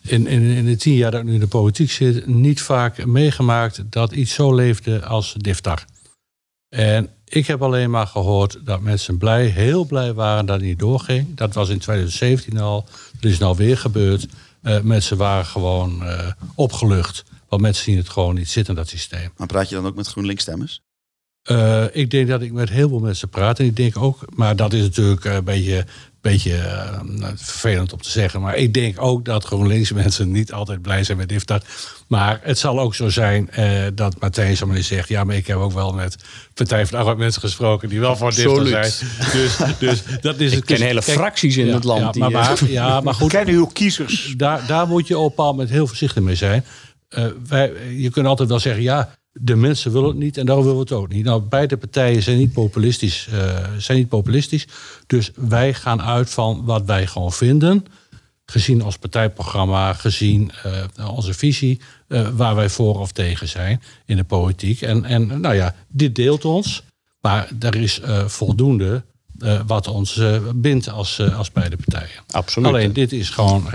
[0.02, 2.28] in, in, in de tien jaar dat ik nu in de politiek zit.
[2.28, 5.86] niet vaak meegemaakt dat iets zo leefde als Diftar.
[6.70, 10.80] En ik heb alleen maar gehoord dat mensen blij, heel blij waren dat het niet
[10.80, 11.36] doorging.
[11.36, 12.86] Dat was in 2017 al.
[13.20, 14.28] Dat is nou weer gebeurd.
[14.62, 17.24] Eh, mensen waren gewoon eh, opgelucht.
[17.48, 19.30] Want mensen zien het gewoon niet zitten, dat systeem.
[19.38, 20.82] Maar praat je dan ook met GroenLinks stemmers?
[21.42, 23.60] Eh, ik denk dat ik met heel veel mensen praat.
[23.60, 25.86] En ik denk ook, maar dat is natuurlijk een beetje,
[26.22, 28.42] beetje eh, nou, vervelend om te zeggen.
[28.42, 31.62] Maar ik denk ook dat GroenLinks mensen niet altijd blij zijn met Diftar.
[32.08, 35.10] Maar het zal ook zo zijn eh, dat Martijn zo maar zegt...
[35.10, 36.16] ja, maar ik heb ook wel met
[36.54, 37.90] Partij van de Arbeid mensen gesproken...
[37.90, 38.92] die wel voor Diftar zijn.
[39.32, 40.66] Dus, dus dat is Ik het.
[40.66, 42.02] ken hele Kijk, fracties in ja, het land.
[42.02, 44.34] Ja, die, maar, eh, maar, ja, maar goed, Kennen uw kiezers?
[44.38, 46.66] daar, daar moet je op een bepaald moment heel voorzichtig mee zijn.
[47.10, 50.66] Eh, wij, je kunt altijd wel zeggen, ja, de mensen willen het niet en daarom
[50.66, 51.26] willen we het ook niet.
[51.26, 53.28] Nou, beide partijen zijn niet populistisch.
[53.32, 54.68] eh, zijn niet populistisch
[55.08, 57.86] dus wij gaan uit van wat wij gewoon vinden.
[58.46, 64.16] Gezien ons partijprogramma, gezien eh, onze visie, eh, waar wij voor of tegen zijn in
[64.16, 64.82] de politiek.
[64.82, 66.84] En, en nou ja, dit deelt ons.
[67.22, 69.04] Maar er is voldoende
[69.68, 70.22] wat ons
[70.56, 72.24] bindt als, als beide partijen.
[72.32, 72.68] Absoluut.
[72.68, 73.70] Alleen dit is gewoon.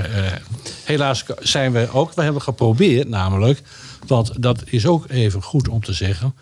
[0.84, 2.14] helaas zijn we ook.
[2.14, 3.62] We hebben geprobeerd, namelijk.
[4.06, 6.34] Want dat is ook even goed om te zeggen.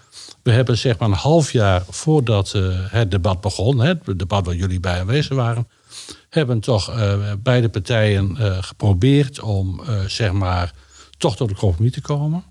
[0.43, 4.55] We hebben zeg maar een half jaar voordat eh, het debat begon, het debat waar
[4.55, 5.69] jullie bij aanwezig waren,
[6.29, 10.73] hebben toch eh, beide partijen eh, geprobeerd om zeg maar
[11.19, 12.45] toch tot een compromis te komen.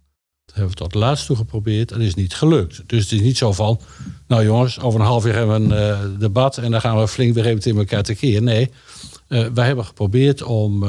[0.45, 1.89] Dat hebben we tot laatst toe geprobeerd.
[1.89, 2.83] Dat is niet gelukt.
[2.85, 3.79] Dus het is niet zo van,
[4.27, 7.33] nou jongens, over een half jaar hebben we een debat en dan gaan we flink
[7.33, 8.41] weer even in elkaar tekeer.
[8.41, 8.69] Nee,
[9.31, 10.85] eh, wij hebben geprobeerd om,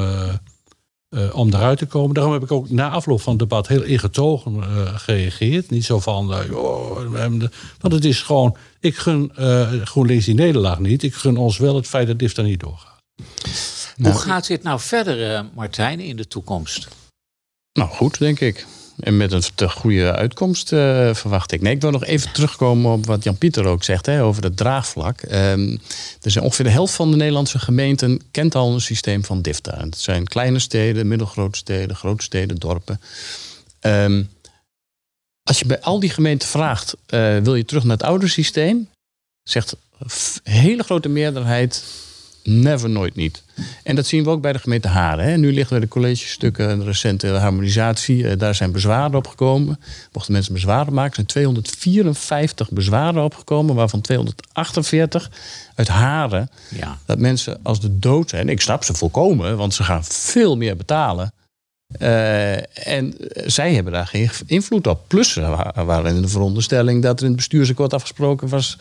[1.13, 2.13] eh, om eruit te komen.
[2.13, 5.69] Daarom heb ik ook na afloop van het debat heel ingetogen eh, gereageerd.
[5.69, 7.11] Niet zo van, eh, joh,
[7.79, 11.03] want het is gewoon, ik gun eh, GroenLinks die nederlaag niet.
[11.03, 13.01] Ik gun ons wel het feit dat DIF daar niet doorgaat.
[14.01, 16.87] Hoe gaat dit nou verder, eh, Martijn, in de toekomst?
[17.73, 18.65] Nou, goed, denk ik.
[18.99, 21.61] En met een te goede uitkomst eh, verwacht ik.
[21.61, 25.21] Nee, ik wil nog even terugkomen op wat Jan-Pieter ook zegt hè, over het draagvlak.
[25.21, 25.77] Ehm,
[26.21, 29.77] er zijn ongeveer de helft van de Nederlandse gemeenten kent al een systeem van DIFTA.
[29.79, 33.01] Het zijn kleine steden, middelgrote steden, grote steden, dorpen.
[33.79, 34.23] Ehm,
[35.43, 38.89] als je bij al die gemeenten vraagt, eh, wil je terug naar het oude systeem?
[39.43, 41.83] Zegt een hele grote meerderheid
[42.43, 43.43] never, nooit niet.
[43.83, 45.25] En dat zien we ook bij de gemeente Haren.
[45.25, 45.37] Hè.
[45.37, 48.27] Nu liggen er de collegestukken, een recente harmonisatie.
[48.29, 49.79] eh, Daar zijn bezwaren op gekomen.
[50.11, 55.31] Mochten mensen bezwaren maken, zijn 254 bezwaren opgekomen, waarvan 248
[55.75, 56.49] uit Haren.
[56.69, 56.97] Ja.
[57.05, 58.49] Dat mensen als de dood zijn.
[58.49, 61.33] Ik snap ze volkomen, want ze gaan veel meer betalen.
[61.99, 63.15] Eh, en
[63.45, 65.01] zij hebben daar geen invloed op.
[65.07, 68.77] Plus, ze wa- waren in de veronderstelling dat er in het bestuursakkoord afgesproken was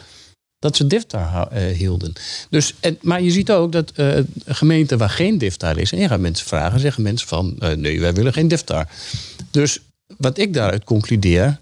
[0.63, 2.13] dat ze DIFTA eh, hielden.
[2.51, 6.09] Dus, en, maar je ziet ook dat eh, gemeenten waar geen DIFTA is, en je
[6.09, 8.89] gaat mensen vragen, zeggen mensen van eh, nee, wij willen geen DIFTA.
[9.51, 9.79] Dus
[10.17, 11.61] wat ik daaruit concludeer,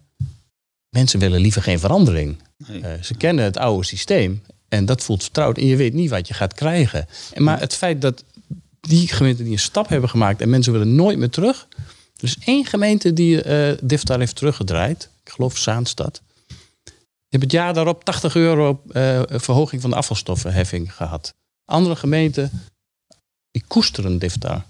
[0.88, 2.36] mensen willen liever geen verandering.
[2.66, 2.98] Nee.
[3.02, 6.34] Ze kennen het oude systeem en dat voelt vertrouwd en je weet niet wat je
[6.34, 7.06] gaat krijgen.
[7.32, 8.24] En maar het feit dat
[8.80, 11.68] die gemeenten die een stap hebben gemaakt en mensen willen nooit meer terug.
[12.16, 13.42] Er is één gemeente die
[13.82, 15.08] Diftar heeft teruggedraaid.
[15.24, 16.22] Ik geloof Zaanstad.
[17.30, 21.34] Die hebben het jaar daarop 80 euro eh, verhoging van de afvalstoffenheffing gehad.
[21.64, 22.50] Andere gemeenten
[23.50, 24.62] die koesteren Diftar.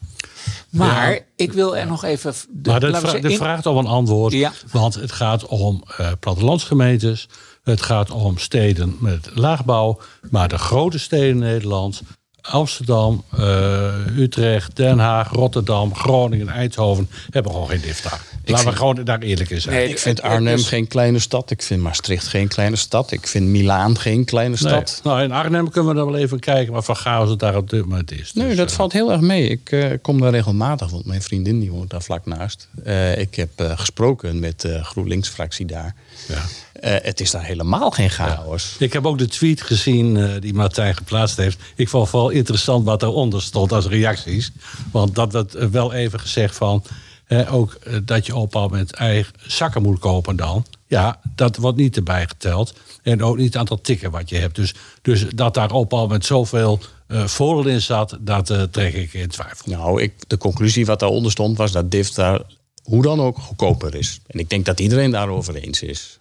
[0.71, 1.21] Maar Ja.
[1.37, 2.35] ik wil er nog even...
[2.51, 4.33] de- Maar dat, vra- zeggen, in- vraagt om een antwoord.
[4.33, 4.53] Ja.
[4.73, 7.29] Want het gaat om eh, plattelandsgemeentes.
[7.63, 10.01] Het gaat om steden met laagbouw.
[10.31, 12.03] Maar de grote steden in Nederland...
[12.41, 17.11] Amsterdam, eh, Utrecht, Den Haag, Rotterdam, Groningen, Eindhoven...
[17.31, 18.19] hebben gewoon geen DIFTA.
[18.51, 19.75] Laten we gewoon daar eerlijk in zijn.
[19.75, 21.51] Nee, Ik vind Arnhem is- geen kleine stad.
[21.51, 23.13] Ik vind Maastricht geen kleine stad.
[23.13, 24.73] Ik vind Milaan geen kleine Nee.
[24.73, 25.01] stad.
[25.05, 27.71] Nou, in Arnhem kunnen we dan wel even kijken wat voor chaos het daar op
[27.71, 28.33] dit moment is.
[28.33, 29.49] Nee, Dus, dat eh, valt heel erg mee.
[29.49, 32.69] Ik eh, kom daar regelmatig, want mijn vriendin die woont daar vlak naast.
[32.85, 35.95] Eh, ik heb eh, gesproken met de GroenLinks-fractie daar.
[36.29, 36.43] ja.
[36.73, 38.77] Eh, het is daar helemaal geen chaos.
[38.79, 41.59] Ik heb ook de tweet gezien eh, die Martijn geplaatst heeft.
[41.77, 44.53] Ik vond vooral interessant wat eronder stond als reacties.
[44.93, 46.83] Want dat werd wel even gezegd van...
[47.31, 50.67] hè, ook eh, dat je op bepaald moment eigen zakken moet kopen dan.
[50.87, 52.75] Ja, dat wordt niet erbij geteld.
[53.03, 54.57] En ook niet het aantal tikken wat je hebt.
[54.57, 58.17] Dus, dus dat daar op bepaald moment zoveel eh voordeel in zat...
[58.21, 59.73] dat eh, trek ik in twijfel.
[59.73, 62.41] Nou, ik, de conclusie wat daaronder stond was dat DIF daar
[62.83, 64.21] hoe dan ook goedkoper is.
[64.27, 66.21] En ik denk dat iedereen daarover eens is.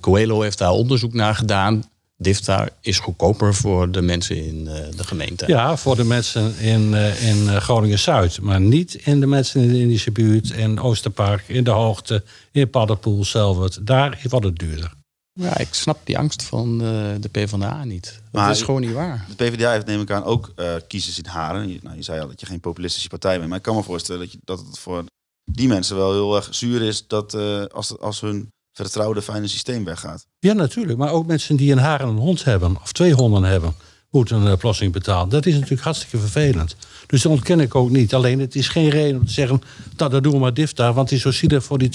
[0.00, 1.84] Coelho heeft daar onderzoek naar gedaan.
[2.16, 5.46] DIFTA is goedkoper voor de mensen in eh, de gemeente.
[5.46, 8.40] Ja, voor de mensen in, eh, in eh, Groningen-Zuid.
[8.40, 12.70] Maar niet in de mensen in de Indische buurt, in Oosterpark, in de Hoogte, in
[12.70, 13.68] Paddenpoel, zelf.
[13.68, 14.92] Daar wordt het duurder.
[15.40, 18.20] Ja, ik snap die angst van eh, de PvdA niet.
[18.32, 19.26] Maar- dat is gewoon niet waar.
[19.28, 21.68] De PvdA heeft neem ik aan ook eh, kiezers in Haren.
[21.68, 23.48] Je, nou, je zei al dat je geen populistische partij bent.
[23.48, 25.04] Maar ik kan me voorstellen dat, je, dat het voor
[25.44, 27.06] die mensen wel heel erg zuur is...
[27.06, 30.26] dat eh, als, als hun vertrouwde fijne systeem weggaat.
[30.38, 30.98] Ja, natuurlijk.
[30.98, 33.74] Maar ook mensen die in Haren een hond hebben, of twee honden hebben,
[34.10, 35.28] moeten een eh, belasting betalen.
[35.28, 36.76] Dat is natuurlijk hartstikke vervelend.
[37.06, 38.14] Dus dat ontken ik ook niet.
[38.14, 39.62] Alleen het is geen reden om te zeggen,
[39.96, 41.88] nou, dat doen we maar DIFTA, want het is zo zielig voor die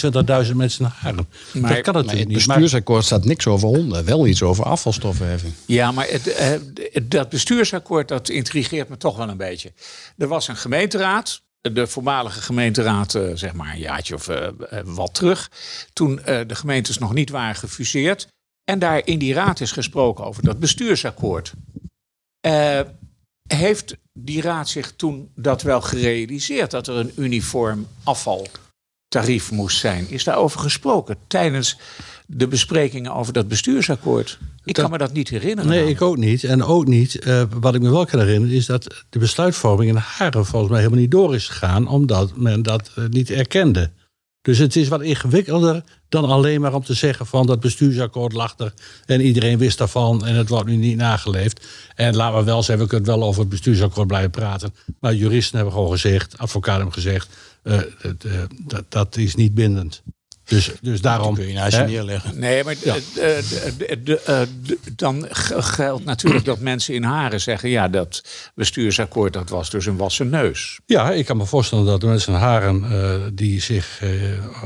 [0.45, 1.27] 20.000 mensen in Haren.
[1.53, 2.37] Maar- dat kan natuurlijk het niet.
[2.37, 4.05] Maar- bestuursakkoord staat niks over honden.
[4.05, 5.53] Wel iets over afvalstoffenheffing.
[5.65, 6.47] Ja, maar het, eh,
[6.91, 9.71] het- dat bestuursakkoord dat intrigeert me toch wel een beetje.
[10.17, 11.41] Er was een gemeenteraad.
[11.61, 14.53] De voormalige gemeenteraad, eh, zeg maar een jaartje of eh, eh,
[14.85, 15.51] wat terug.
[15.93, 18.27] Toen de gemeentes nog niet waren gefuseerd.
[18.63, 21.53] En daar in die raad is gesproken over dat bestuursakkoord.
[23.47, 26.71] Heeft die raad zich toen dat wel gerealiseerd?
[26.71, 30.09] Dat er een uniform afvaltarief moest zijn?
[30.09, 31.77] Is daarover gesproken tijdens
[32.31, 34.39] de besprekingen over dat bestuursakkoord?
[34.63, 35.71] Ik kan me dat niet herinneren.
[35.71, 36.43] Nee, ik ook niet.
[36.43, 39.95] En ook niet, eh, wat ik me wel kan herinneren, is dat de besluitvorming in
[39.95, 43.91] Haren volgens mij helemaal niet door is gegaan, omdat men dat eh, niet erkende.
[44.41, 48.53] Dus het is wat ingewikkelder dan alleen maar om te zeggen van dat bestuursakkoord lag
[48.57, 48.73] er
[49.05, 51.67] en iedereen wist daarvan en het wordt nu niet nageleefd.
[51.95, 54.73] En laten we wel zeggen, we kunnen wel over het bestuursakkoord blijven praten.
[54.99, 57.79] Maar juristen hebben gewoon gezegd, advocaten hebben gezegd, eh,
[58.67, 60.03] dat, dat is niet bindend.
[60.49, 61.35] Dus, dus daarom.
[61.35, 62.39] kun je naast je neerleggen.
[62.39, 64.47] Nee, maar eh, eh, eh,
[64.95, 67.69] dan geldt natuurlijk dat mensen in Haren zeggen...
[67.69, 68.23] ja, dat
[68.55, 70.79] bestuursakkoord dat was dus een wassen neus.
[70.85, 74.09] Ja, ik kan me voorstellen dat de mensen in Haren eh, die zich eh,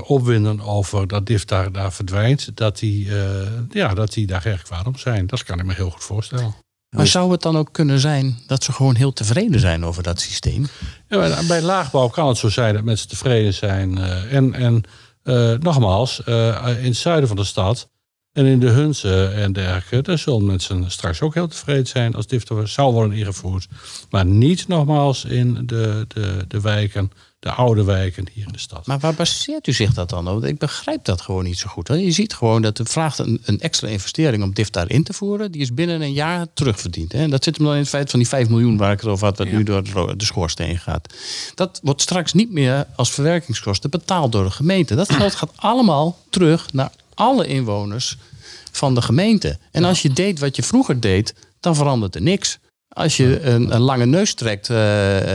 [0.10, 4.62] opwinden over dat DIF daar, daar verdwijnt, dat die, eh, ja, dat die daar erg
[4.62, 5.28] kwaad om zijn.
[5.28, 6.56] Dat kan ik me heel goed voorstellen.
[6.90, 10.20] Maar zou het dan ook kunnen zijn dat ze gewoon heel tevreden zijn over dat
[10.22, 10.68] systeem?
[11.08, 13.98] Ja, bij laagbouw kan het zo zijn dat mensen tevreden zijn.
[13.98, 14.84] eh, en en
[15.24, 17.90] eh, nogmaals, eh, in het zuiden van de stad
[18.32, 22.28] en in de Hunze en dergelijke, daar zullen mensen straks ook heel tevreden zijn als
[22.28, 23.68] er zou worden ingevoerd.
[24.10, 27.12] Maar niet nogmaals in de, de, de wijken,
[27.44, 28.86] de oude wijken hier in de stad.
[28.88, 30.34] Maar waar baseert u zich dat dan op?
[30.34, 31.88] Want Ik begrijp dat gewoon niet zo goed.
[31.88, 35.52] Je ziet gewoon dat het vraagt een, een extra investering om DIF daarin te voeren.
[35.52, 37.12] Die is binnen een jaar terugverdiend.
[37.12, 37.20] Hè.
[37.20, 39.10] En dat zit hem dan in het feit van die 5 miljoen waar ik het
[39.10, 41.14] over had, wat nu door de- de schoorsteen gaat.
[41.56, 44.96] Dat wordt straks niet meer als verwerkingskosten betaald door de gemeente.
[44.96, 48.18] Dat geld gaat allemaal terug naar alle inwoners
[48.72, 49.58] van de gemeente.
[49.72, 52.58] En als je deed wat je vroeger deed, dan verandert er niks.
[52.94, 54.76] Als je een, een lange neus trekt eh,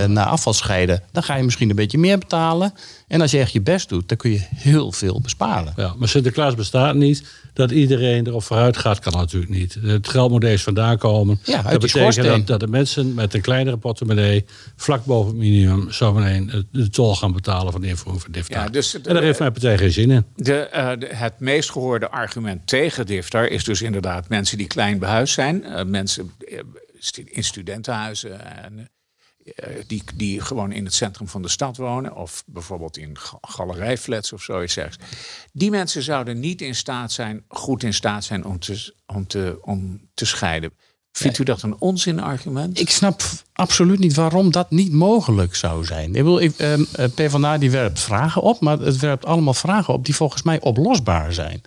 [0.04, 2.72] naar afvalscheiden, dan ga je misschien een beetje meer betalen.
[3.08, 5.72] En als je echt je best doet, dan kun je heel veel besparen.
[5.76, 7.24] Ja, maar Sinterklaas bestaat niet.
[7.52, 9.78] Dat iedereen erop vooruit gaat, kan natuurlijk niet.
[9.82, 11.38] Het geld moet eens vandaan komen.
[11.44, 14.44] Ja, uit dat betekent dat, dat de mensen met een kleinere portemonnee...
[14.76, 18.62] vlak boven het minimum zo meteen de tol gaan betalen van de invoering van DIFTA.
[18.62, 20.24] Ja, dus en daar heeft mijn partij geen zin in.
[20.36, 24.98] De, eh, de- het meest gehoorde argument tegen DIFTAR is dus inderdaad mensen die klein
[24.98, 25.64] behuisd zijn.
[25.64, 26.30] eh, mensen
[27.24, 28.62] in studentenhuizen.
[28.64, 28.90] En,
[29.54, 33.38] eh, die, die gewoon in het centrum van de stad wonen, of bijvoorbeeld in ga-
[33.40, 34.78] galerijflats of zoiets.
[35.52, 39.58] Die mensen zouden niet in staat zijn, goed in staat zijn om te, om te,
[39.60, 40.72] om te scheiden.
[41.12, 42.80] Vindt u dat een onzinargument?
[42.80, 43.22] Ik snap
[43.52, 46.06] absoluut niet waarom dat niet mogelijk zou zijn.
[46.08, 49.94] Ik bedoel, ik, ehm, eh, PvdA die werpt vragen op, maar het werpt allemaal vragen
[49.94, 51.60] op die volgens mij oplosbaar zijn.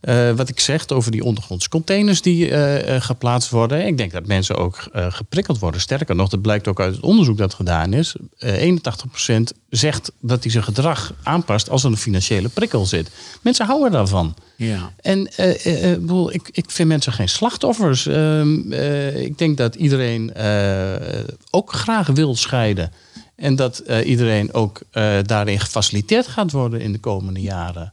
[0.00, 3.86] Eh, wat ik zeg over die ondergrondse containers die eh, eh, geplaatst worden.
[3.86, 5.80] Ik denk dat mensen ook geprikkeld worden.
[5.80, 8.16] Sterker nog, dat blijkt ook uit het onderzoek dat gedaan is.
[8.38, 13.10] Eh 81% zegt dat hij zijn gedrag aanpast als er een financiële prikkel zit.
[13.42, 14.34] Mensen houden daarvan.
[14.56, 14.92] Ja.
[15.00, 15.30] En
[16.00, 18.06] bedoel, ik, ik vind mensen geen slachtoffers.
[18.06, 20.32] Ehm, eh, ik denk dat iedereen
[21.50, 22.92] ook graag wil scheiden.
[23.36, 24.80] En dat iedereen ook
[25.22, 27.92] daarin gefaciliteerd gaat worden in de komende jaren.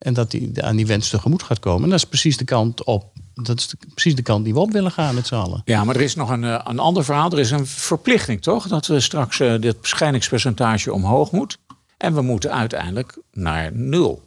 [0.00, 1.82] En dat hij aan die wens tegemoet gaat komen.
[1.84, 3.12] En dat is precies de kant op.
[3.34, 5.62] Dat is de- precies de kant die we op willen gaan met z'n allen.
[5.64, 7.30] Ja, maar er is nog een, eh, een ander verhaal.
[7.32, 8.68] Er is een verplichting, toch?
[8.68, 11.58] Dat we straks eh, dit scheidingspercentage omhoog moet.
[11.96, 14.22] En we moeten uiteindelijk naar nul.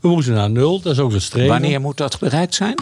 [0.00, 1.48] We moeten naar nul, dat is ook het streven.
[1.48, 2.74] Wanneer moet dat bereikt zijn?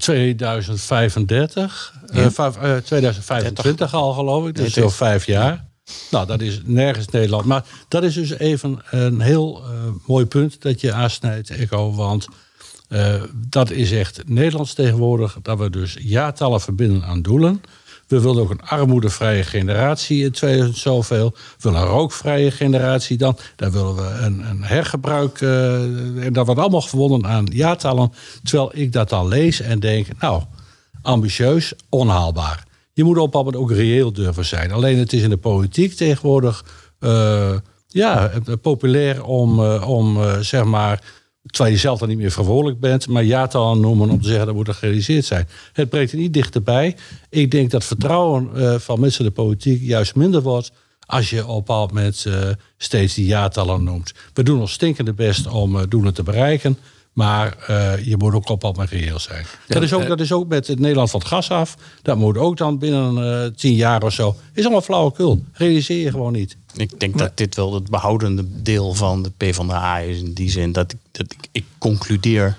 [0.00, 2.30] 2035, eh, Ja.
[2.30, 5.65] vijf- eh, 2025 al geloof ik, dus zo vijf jaar.
[6.10, 7.44] Nou, dat is nergens Nederland.
[7.44, 9.70] Maar dat is dus even een heel eh,
[10.06, 11.94] mooi punt dat je aansnijdt, Echo.
[11.94, 12.28] Want
[12.88, 15.38] eh, dat is echt Nederlands tegenwoordig.
[15.42, 17.60] Dat we dus jaartallen verbinden aan doelen.
[18.06, 21.30] We willen ook een armoedevrije generatie in 2000 zoveel.
[21.30, 23.38] We willen een rookvrije generatie dan.
[23.56, 25.40] Daar willen we een, een hergebruik.
[25.40, 28.12] eh, en dat wordt allemaal verbonden aan jaartallen.
[28.42, 30.42] Terwijl ik dat dan lees en denk, nou,
[31.02, 32.65] ambitieus, onhaalbaar.
[32.96, 34.72] Je moet op het ook reëel durven zijn.
[34.72, 36.64] Alleen het is in de politiek tegenwoordig
[36.98, 41.02] eh, ja, eh, populair om, eh, om zeg maar,
[41.46, 44.54] terwijl je zelf dan niet meer verantwoordelijk bent, maar jaartallen noemen om te zeggen dat
[44.54, 45.48] moet er gerealiseerd zijn.
[45.72, 46.96] Het brengt er niet dichterbij.
[47.30, 50.72] Ik denk dat vertrouwen van mensen in de politiek juist minder wordt
[51.06, 52.26] als je op een bepaald moment
[52.76, 54.12] steeds die jaartallen noemt.
[54.32, 56.78] We doen ons stinkende best om doelen te bereiken.
[57.16, 59.46] Maar eh, je moet ook op wat reëel zijn.
[59.66, 61.76] dat, is ook, dat is ook met het Nederland van het gas af.
[62.02, 64.36] Dat moet ook dan binnen eh, tien jaar of zo.
[64.52, 65.44] Is allemaal flauwekul.
[65.52, 66.56] Realiseer je gewoon niet.
[66.74, 70.18] Ik denk dat dit wel het behoudende deel van de PvdA is.
[70.18, 72.56] In die zin dat ik, dat ik, ik concludeer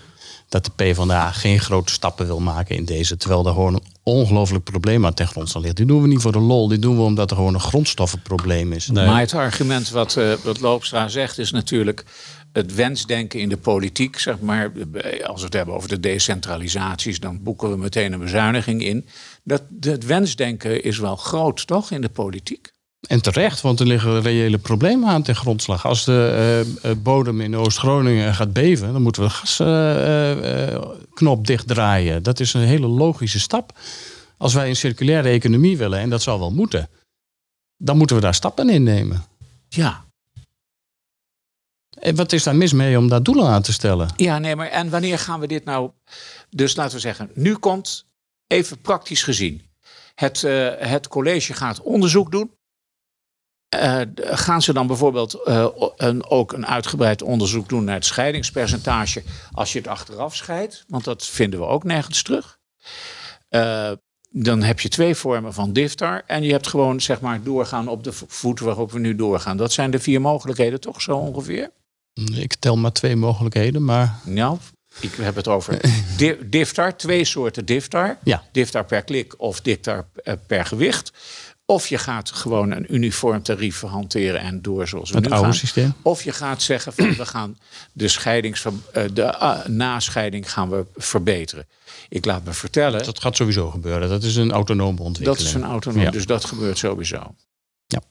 [0.49, 3.17] dat de PvdA geen grote stappen wil maken in deze.
[3.17, 5.75] Terwijl er gewoon een ongelooflijk probleem aan ten grondslag ligt.
[5.75, 6.67] Dit doen we niet voor de lol.
[6.67, 8.91] Dit doen we omdat er gewoon een grondstoffenprobleem is.
[8.91, 12.05] Maar het argument wat, eh, wat Loopstra zegt is natuurlijk
[12.57, 14.19] het wensdenken in de politiek.
[14.19, 14.71] Zeg maar,
[15.23, 19.05] als we het hebben over de decentralisaties, dan boeken we meteen een bezuiniging in.
[19.43, 22.71] Dat, het wensdenken is wel groot, toch, in de politiek?
[23.07, 25.85] En terecht, want er liggen reële problemen aan ten grondslag.
[25.85, 32.23] Als de eh, eh, bodem in Oost-Groningen gaat beven, dan moeten we de gasknop dichtdraaien.
[32.23, 33.77] Dat is een hele logische stap.
[34.37, 36.89] Als wij een circulaire economie willen, en dat zal wel moeten,
[37.77, 39.23] dan moeten we daar stappen in nemen.
[39.69, 40.06] Ja.
[41.99, 44.09] En wat is daar mis mee om daar doelen aan te stellen?
[44.15, 45.91] Ja, nee, maar en wanneer gaan we dit nou...
[46.49, 48.05] Dus laten we zeggen, nu komt,
[48.47, 49.67] even praktisch gezien...
[50.19, 52.51] Het, eh, het college gaat onderzoek doen.
[53.69, 59.23] Eh, gaan ze dan bijvoorbeeld eh, een, ook een uitgebreid onderzoek doen naar het scheidingspercentage
[59.51, 60.83] als je het achteraf scheidt?
[60.87, 62.59] Want dat vinden we ook nergens terug.
[64.29, 66.23] Dan heb je twee vormen van diftar.
[66.25, 69.57] En je hebt gewoon zeg maar doorgaan op de voet waarop we nu doorgaan.
[69.57, 71.71] Dat zijn de vier mogelijkheden toch zo ongeveer?
[72.33, 74.57] Ik tel maar twee mogelijkheden, maar Nou,
[74.99, 75.79] ik heb het over
[76.17, 76.97] di- diftar.
[76.97, 78.17] Twee soorten diftar.
[78.23, 78.43] Ja.
[78.51, 81.11] Diftar per klik of diftar eh, per gewicht.
[81.65, 85.45] Of je gaat gewoon een uniform tarief hanteren en door zoals we het nu oude
[85.45, 85.55] gaan.
[85.55, 85.93] systeem.
[86.01, 87.57] Of je gaat zeggen van we gaan
[87.93, 91.65] de, scheidings, eh, de ah, nascheiding gaan we verbeteren.
[92.09, 94.09] Ik laat me vertellen, Dat gaat sowieso gebeuren.
[94.09, 95.37] Dat is een autonome ontwikkeling.
[95.37, 96.11] dat is een autonoom, Ja.
[96.11, 97.35] dus dat gebeurt sowieso.
[97.87, 98.01] Ja.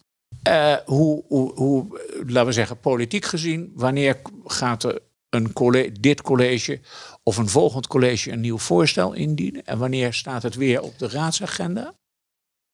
[0.47, 4.99] Eh, hoe, hoe, hoe, laten we zeggen, politiek gezien, wanneer gaat er
[5.31, 6.81] een colle- dit college
[7.23, 9.65] of een volgend college een nieuw voorstel indienen?
[9.65, 11.95] En wanneer staat het weer op de raadsagenda?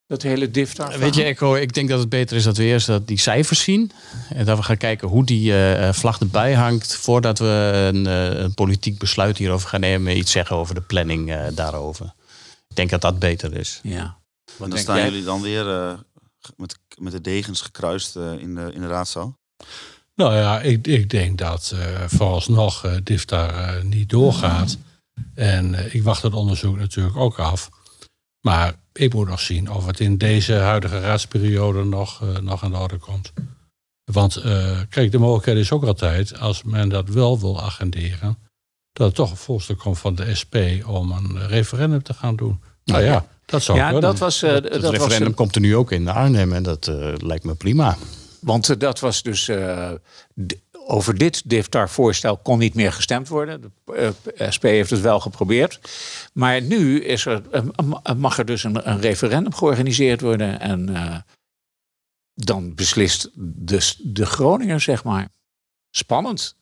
[0.06, 0.98] Dat hele diftar.
[0.98, 3.62] Weet je, Echo, ik denk dat het beter is dat we eerst dat die cijfers
[3.62, 3.90] zien.
[4.28, 6.96] En dat we gaan kijken hoe die eh, eh, vlag erbij hangt.
[6.96, 10.16] Voordat we een, eh, een politiek besluit hierover gaan nemen.
[10.16, 12.14] Iets zeggen over de planning eh, daarover.
[12.68, 13.80] Ik denk dat dat beter is.
[13.82, 14.18] Ja.
[14.56, 15.04] Wat dan staan jij?
[15.04, 15.92] jullie dan weer eh,
[16.56, 19.38] met, met de degens gekruist eh, in, de, in de raadzaal.
[20.14, 24.78] Nou ja, ik, ik denk dat eh vooralsnog DIFTAR eh, niet doorgaat.
[25.34, 27.70] En ik wacht het onderzoek natuurlijk ook af.
[28.40, 32.70] Maar ik moet nog zien of het in deze huidige raadsperiode nog, eh, nog aan
[32.70, 33.32] de orde komt.
[34.04, 34.40] Want
[34.88, 38.38] kijk, de mogelijkheid is ook altijd, als men dat wel wil agenderen,
[38.92, 40.54] dat er toch een voorstel komt van de SP
[40.86, 42.62] om een referendum te gaan doen.
[42.84, 44.02] Nou ja, Dat zou ja, kunnen.
[44.02, 47.12] dat was, eh, Het dat referendum komt er nu ook in Arnhem en dat eh,
[47.16, 47.96] lijkt me prima.
[48.40, 49.50] Want eh, dat was dus.
[50.86, 53.72] over dit DIFTAR-voorstel kon niet meer gestemd worden.
[53.84, 54.14] De
[54.54, 55.80] SP heeft het wel geprobeerd.
[56.32, 57.42] Maar nu is er,
[57.84, 60.60] ma- mag er dus een, een referendum georganiseerd worden.
[60.60, 60.94] En
[62.34, 65.28] dan beslist de, de Groninger, zeg maar.
[65.90, 66.56] Spannend.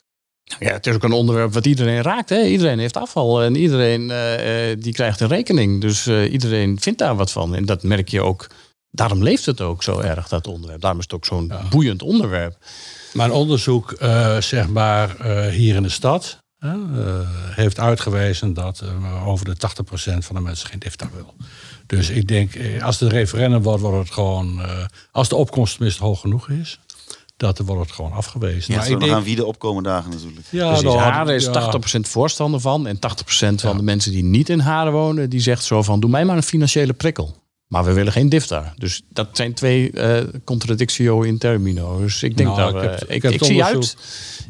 [0.58, 2.28] Ja, het is ook een onderwerp wat iedereen raakt.
[2.28, 2.42] Hè?
[2.44, 5.80] Iedereen heeft afval en iedereen eh, eh, die krijgt een rekening.
[5.80, 7.54] Dus eh, iedereen vindt daar wat van.
[7.54, 8.46] En dat merk je ook.
[8.90, 10.80] Daarom leeft het ook zo erg, dat onderwerp.
[10.80, 12.56] Daarom is het ook zo'n boeiend onderwerp.
[13.12, 16.38] Mijn onderzoek, eh, zeg maar, hier in de stad,
[17.50, 18.84] heeft uitgewezen dat
[19.26, 21.34] over de 80% van de mensen geen DIFTA wil.
[21.86, 24.60] Dus ik denk, als het een referendum wordt, wordt het gewoon,
[25.10, 26.78] als de opkomst tenminste hoog genoeg is,
[27.40, 28.72] dat wordt het gewoon afgewezen.
[28.72, 30.46] Ja, maar we ik nog denk, aan wie de opkomen dagen natuurlijk.
[30.50, 31.52] ja, Precies, dan- Haren is ja.
[31.52, 32.86] 80% voorstander van.
[32.86, 33.76] En 80% van Ja.
[33.76, 36.42] de mensen die niet in Haren wonen, die zegt zo van, doe mij maar een
[36.42, 37.36] financiële prikkel.
[37.70, 38.74] Maar we willen geen DIFTA.
[38.76, 41.98] Dus dat zijn twee eh contradictio in termino.
[42.00, 43.96] Dus ik denk Nou, dat ik heb- ik, ik zie uit,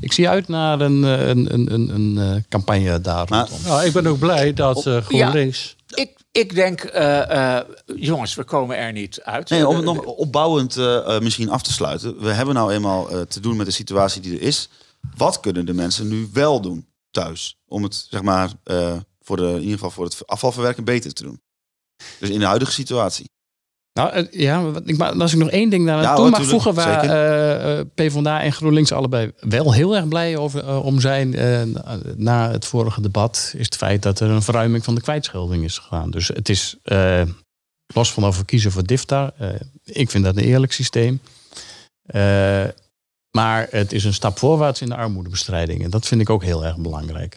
[0.00, 3.66] ik zie uit naar een, eh, een, een, een, een eh, campagne daar Maar- rondom.
[3.68, 5.76] Nou, ik ben ook blij dat eh, GroenLinks...
[5.94, 7.64] Ik, ik denk, eh, eh,
[7.96, 9.50] jongens, we komen er niet uit.
[9.50, 10.76] Nee, om het nog opbouwend
[11.20, 12.20] misschien af te sluiten.
[12.22, 14.68] We hebben nou eenmaal eh, te doen met de situatie die er is.
[15.16, 17.58] Wat kunnen de mensen nu wel doen thuis?
[17.68, 21.22] Om het, zeg maar, eh, voor de, in ieder geval voor het afvalverwerken beter te
[21.22, 21.40] doen.
[22.18, 23.28] Dus in de huidige situatie.
[23.92, 24.60] Nou, eh, ja,
[24.96, 26.74] maar als ik nog één ding daar Ja, toe mag voegen...
[26.74, 27.16] waar zeker.
[27.16, 31.30] eh, eh, PvdA en GroenLinks allebei wel heel erg blij over, om zijn...
[32.16, 35.78] na het vorige debat, is het feit dat er een verruiming van de kwijtschelding is
[35.78, 36.10] gegaan.
[36.10, 36.76] Dus het is,
[37.94, 39.32] los van we kiezen voor DIFTA...
[39.84, 41.20] ik vind dat een eerlijk systeem.
[43.30, 45.84] Maar het is een stap voorwaarts in de armoedebestrijding.
[45.84, 47.36] En dat vind ik ook heel erg belangrijk.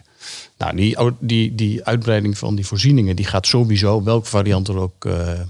[0.58, 3.16] Nou, die, die, die uitbreiding van die voorzieningen...
[3.16, 5.04] die gaat sowieso, welke variant er ook...
[5.04, 5.40] eh,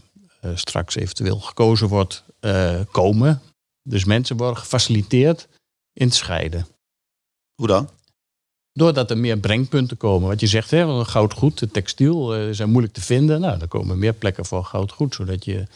[0.44, 3.42] eh, straks eventueel gekozen wordt, eh, komen.
[3.82, 5.48] Dus mensen worden gefaciliteerd
[5.92, 6.66] in het scheiden.
[7.54, 7.88] Hoe dan?
[8.72, 10.28] Doordat er meer brengpunten komen.
[10.28, 13.40] Wat je zegt, hè, goudgoed, de textiel zijn moeilijk te vinden.
[13.40, 15.66] Nou, er komen meer plekken voor goudgoed, zodat je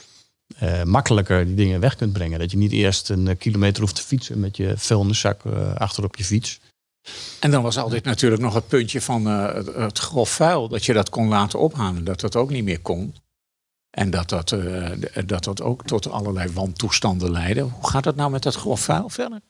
[0.84, 2.38] makkelijker die dingen weg kunt brengen.
[2.38, 6.24] Dat je niet eerst een kilometer hoeft te fietsen met je vuilniszak achter op je
[6.24, 6.61] fiets.
[7.40, 10.68] En dan was altijd natuurlijk nog het puntje van eh, het, het grof vuil.
[10.68, 12.05] Dat je dat kon laten ophalen.
[12.05, 13.14] Dat dat ook niet meer kon.
[13.90, 14.90] En dat dat, eh,
[15.26, 17.61] dat dat ook tot allerlei wantoestanden leidde.
[17.61, 19.40] Hoe gaat het nou met dat grof vuil verder?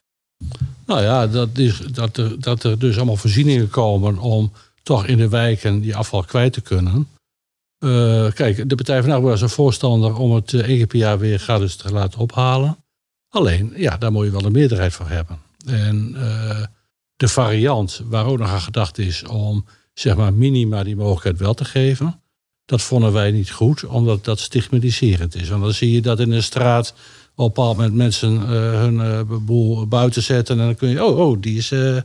[0.87, 5.17] Nou ja, dat, is, dat, er, dat er dus allemaal voorzieningen komen om toch in
[5.17, 7.09] de wijken die afval kwijt te kunnen.
[7.79, 11.19] Eh, kijk, de Partij van Arbeid was een voorstander om het één keer per jaar
[11.19, 12.77] weer gratis te laten ophalen.
[13.29, 15.39] Alleen, ja, daar moet je wel een meerderheid voor hebben.
[15.67, 16.15] En
[17.19, 19.65] de variant waar ook nog aan gedacht is om
[19.95, 22.21] zeg maar minima die mogelijkheid wel te geven.
[22.65, 25.49] Dat vonden wij niet goed, omdat dat stigmatiserend is.
[25.49, 26.97] Want dan zie je dat in een straat op
[27.37, 28.49] een bepaald moment mensen eh,
[28.81, 30.59] hun eh, boel buiten zetten.
[30.61, 31.97] En dan kun je, oh, oh die, is, eh,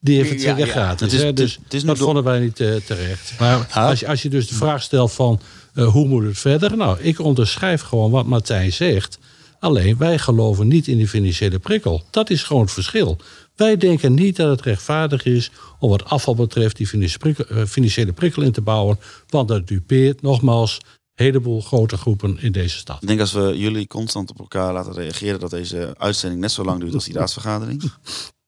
[0.00, 0.66] die heeft het Ja, ja.
[0.66, 1.00] gratis.
[1.00, 1.32] Het is- hè.
[1.32, 3.32] Dus het is nu dat vonden wij niet terecht.
[3.38, 3.86] Maar Ah.
[3.88, 5.40] als, je, als je dus de vraag stelt van
[5.74, 6.76] hoe moet het verder?
[6.76, 9.18] Nou, ik onderschrijf gewoon wat Martijn zegt.
[9.60, 12.02] Alleen wij geloven niet in die financiële prikkel.
[12.10, 13.16] Dat is gewoon het verschil.
[13.58, 17.64] Wij denken niet dat het rechtvaardig is om wat afval betreft die financiële prikkel, eh,
[17.64, 18.98] financiële prikkel in te bouwen.
[19.28, 20.78] Want dat dupeert nogmaals
[21.14, 23.02] een heleboel grote groepen in deze stad.
[23.02, 25.40] Ik denk als we jullie constant op elkaar laten reageren...
[25.40, 27.82] dat deze uitzending net zo lang duurt als die raadsvergadering.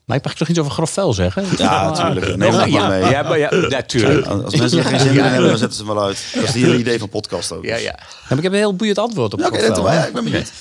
[0.04, 1.44] Maar ik mag toch iets over grof vuil zeggen?
[1.58, 2.36] Ja, natuurlijk.
[2.36, 3.10] Neem Nog- het maar mee.
[3.10, 4.26] ja, maar ja, natuurlijk.
[4.26, 6.24] Als mensen er geen zin in hebben, dan zetten ze hem wel uit.
[6.34, 7.64] Dat is het hele idee van podcast ook.
[7.64, 7.82] Ja, ja.
[7.82, 7.96] Ja,
[8.28, 9.94] maar ik heb een heel boeiend antwoord op Ja, Oké, grof dat vuil?
[9.98, 10.52] Ja, ik ben benieuwd.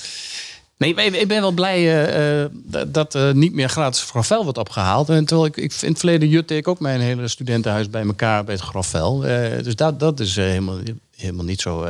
[0.80, 2.52] Nee, ik ben wel blij eh, eh,
[2.88, 5.10] dat- er niet meer gratis grafvuil wordt opgehaald.
[5.10, 8.44] En terwijl ik, ik in het verleden jutte ik ook mijn hele studentenhuis bij elkaar
[8.44, 9.26] bij het grafvuil.
[9.26, 10.78] Eh, dus dat, dat is helemaal,
[11.16, 11.84] helemaal niet zo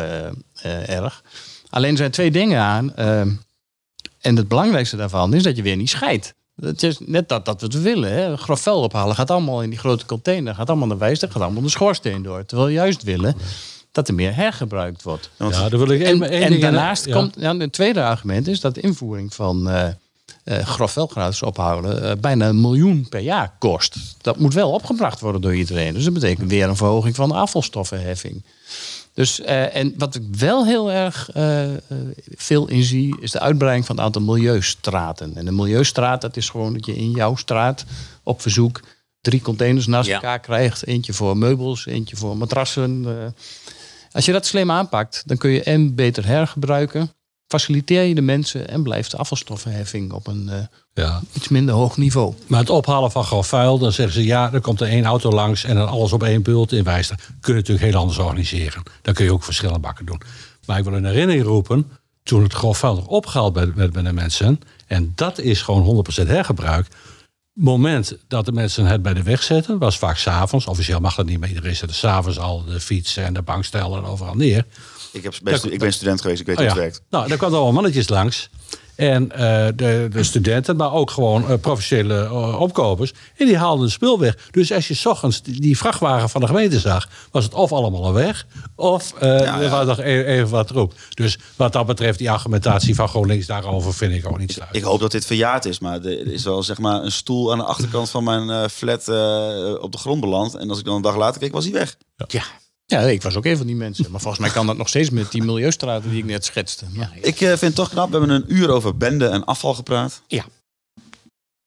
[0.85, 1.23] erg.
[1.69, 2.95] Alleen zijn twee dingen aan.
[4.21, 6.33] en het belangrijkste daarvan is dat je weer niet scheidt.
[6.77, 8.11] Is net dat, dat we het willen.
[8.11, 8.33] Hè.
[8.71, 10.55] Ophalen gaat allemaal in die grote container.
[10.55, 12.45] Gaat allemaal naar wijs, gaat allemaal de schoorsteen door.
[12.45, 13.35] Terwijl we juist willen
[13.91, 15.29] dat er meer hergebruikt wordt.
[15.37, 17.13] Want Ja, daar wil ik En, één en daarnaast ja.
[17.13, 19.87] komt, ja, het tweede argument is dat de invoering van eh
[20.43, 20.97] eh grof
[21.41, 23.95] ophouden eh, bijna een miljoen per jaar kost.
[24.21, 25.93] Dat moet wel opgebracht worden door iedereen.
[25.93, 28.43] Dus dat betekent weer een verhoging van de afvalstoffenheffing.
[29.13, 31.29] Dus, en wat ik wel heel erg
[32.35, 35.35] veel in zie, is de uitbreiding van het aantal milieustraten.
[35.35, 37.85] En een milieustraat, dat is gewoon dat je in jouw straat
[38.23, 38.81] op verzoek
[39.21, 40.13] drie containers naast Ja.
[40.13, 40.87] elkaar krijgt.
[40.87, 43.05] Eentje voor meubels, eentje voor matrassen.
[44.11, 47.11] Als je dat slim aanpakt, dan kun je en beter hergebruiken.
[47.47, 50.59] faciliteer je de mensen en blijft de afvalstoffenheffing op een eh,
[50.93, 51.21] Ja.
[51.33, 52.33] iets minder hoog niveau.
[52.47, 55.31] Maar het ophalen van grof vuil, dan zeggen ze ja, er komt er één auto
[55.31, 57.17] langs en dan alles op één bult in Wijster.
[57.39, 58.83] Kun je natuurlijk heel anders organiseren.
[59.01, 60.21] Dan kun je ook verschillende bakken doen.
[60.65, 61.91] Maar ik wil in herinnering roepen,
[62.23, 66.27] toen het grof vuil nog opgehaald werd bij de mensen, en dat is gewoon 100%
[66.27, 66.87] hergebruik.
[67.59, 70.65] Moment dat de mensen het bij de weg zetten, was vaak s'avonds.
[70.65, 74.35] Officieel mag dat niet, maar iedereen zette s'avonds al de fietsen en de bankstellen overal
[74.35, 74.65] neer.
[75.11, 76.75] Ik, heb best, ik ben student geweest, ik weet Oh hoe ja.
[76.75, 77.01] het werkt.
[77.09, 78.49] Nou, daar kwamen allemaal mannetjes langs.
[78.99, 83.13] En eh, de, de studenten, maar ook gewoon eh, professionele eh, opkopers.
[83.37, 84.37] En die haalden de spul weg.
[84.51, 88.05] Dus als je 's ochtends die, vrachtwagen van de gemeente zag, was het of allemaal
[88.05, 88.45] al weg.
[88.75, 89.69] Of Ja, er ja.
[89.69, 90.93] was nog e- even wat troep.
[91.13, 94.75] Dus wat dat betreft, die argumentatie van GroenLinks daarover vind ik ook niet sluit.
[94.75, 97.57] Ik hoop dat dit verjaard is, maar er is wel zeg maar een stoel aan
[97.57, 99.07] de achterkant van mijn flat
[99.81, 100.55] op de grond beland.
[100.55, 101.95] En als ik dan een dag later keek, was hij weg.
[102.15, 102.43] Ja, Ja,
[102.89, 104.11] ik was ook een van die mensen.
[104.11, 106.85] Maar volgens mij kan dat nog steeds met die milieustraten die ik net schetste.
[106.93, 109.73] Maar Ik eh, vind het toch knap, we hebben een uur over bende en afval
[109.73, 110.21] gepraat.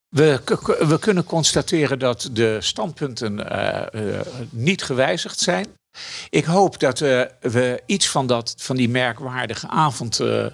[0.09, 5.67] We, k- we kunnen constateren dat de standpunten eh, eh, niet gewijzigd zijn.
[6.31, 10.51] Ik hoop dat we iets van, dat, van die merkwaardige avond eh, eh,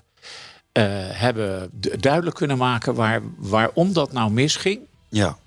[1.19, 4.81] hebben du- duidelijk kunnen maken waar, waarom dat nou misging.
[5.09, 5.39] Ja,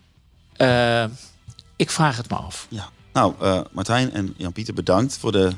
[1.76, 2.68] ik vraag het me af.
[2.70, 2.90] ja.
[3.14, 5.52] Nou, eh, Martijn en Jan-Pieter, bedankt voor, de,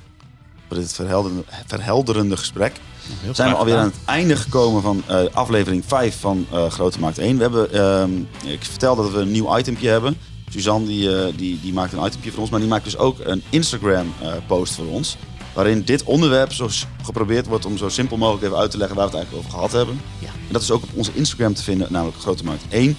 [0.67, 2.79] voor dit verhelderende, verhelderende gesprek.
[3.21, 6.99] heel zijn we alweer aan het einde gekomen van eh, aflevering 5 van eh, Grote
[6.99, 7.35] Markt 1.
[7.35, 8.11] We hebben, ehm,
[8.51, 10.17] ik vertel dat we een nieuw itempje hebben.
[10.49, 13.43] Suzanne die, die, die maakt een itempje voor ons, maar die maakt dus ook een
[13.49, 15.17] Instagram eh, post voor ons.
[15.53, 16.69] Waarin dit onderwerp zo
[17.03, 19.59] geprobeerd wordt om zo simpel mogelijk even uit te leggen waar we het eigenlijk over
[19.59, 20.01] gehad hebben.
[20.19, 20.27] Ja.
[20.27, 22.97] En dat is ook op onze Instagram te vinden, namelijk Grote Markt 1.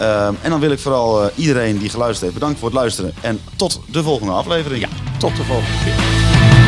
[0.00, 3.14] Ehm, en dan wil ik vooral eh, iedereen die geluisterd heeft bedankt voor het luisteren.
[3.20, 4.80] En tot de volgende aflevering.
[4.82, 4.88] Ja,
[5.18, 6.59] tot de volgende keer.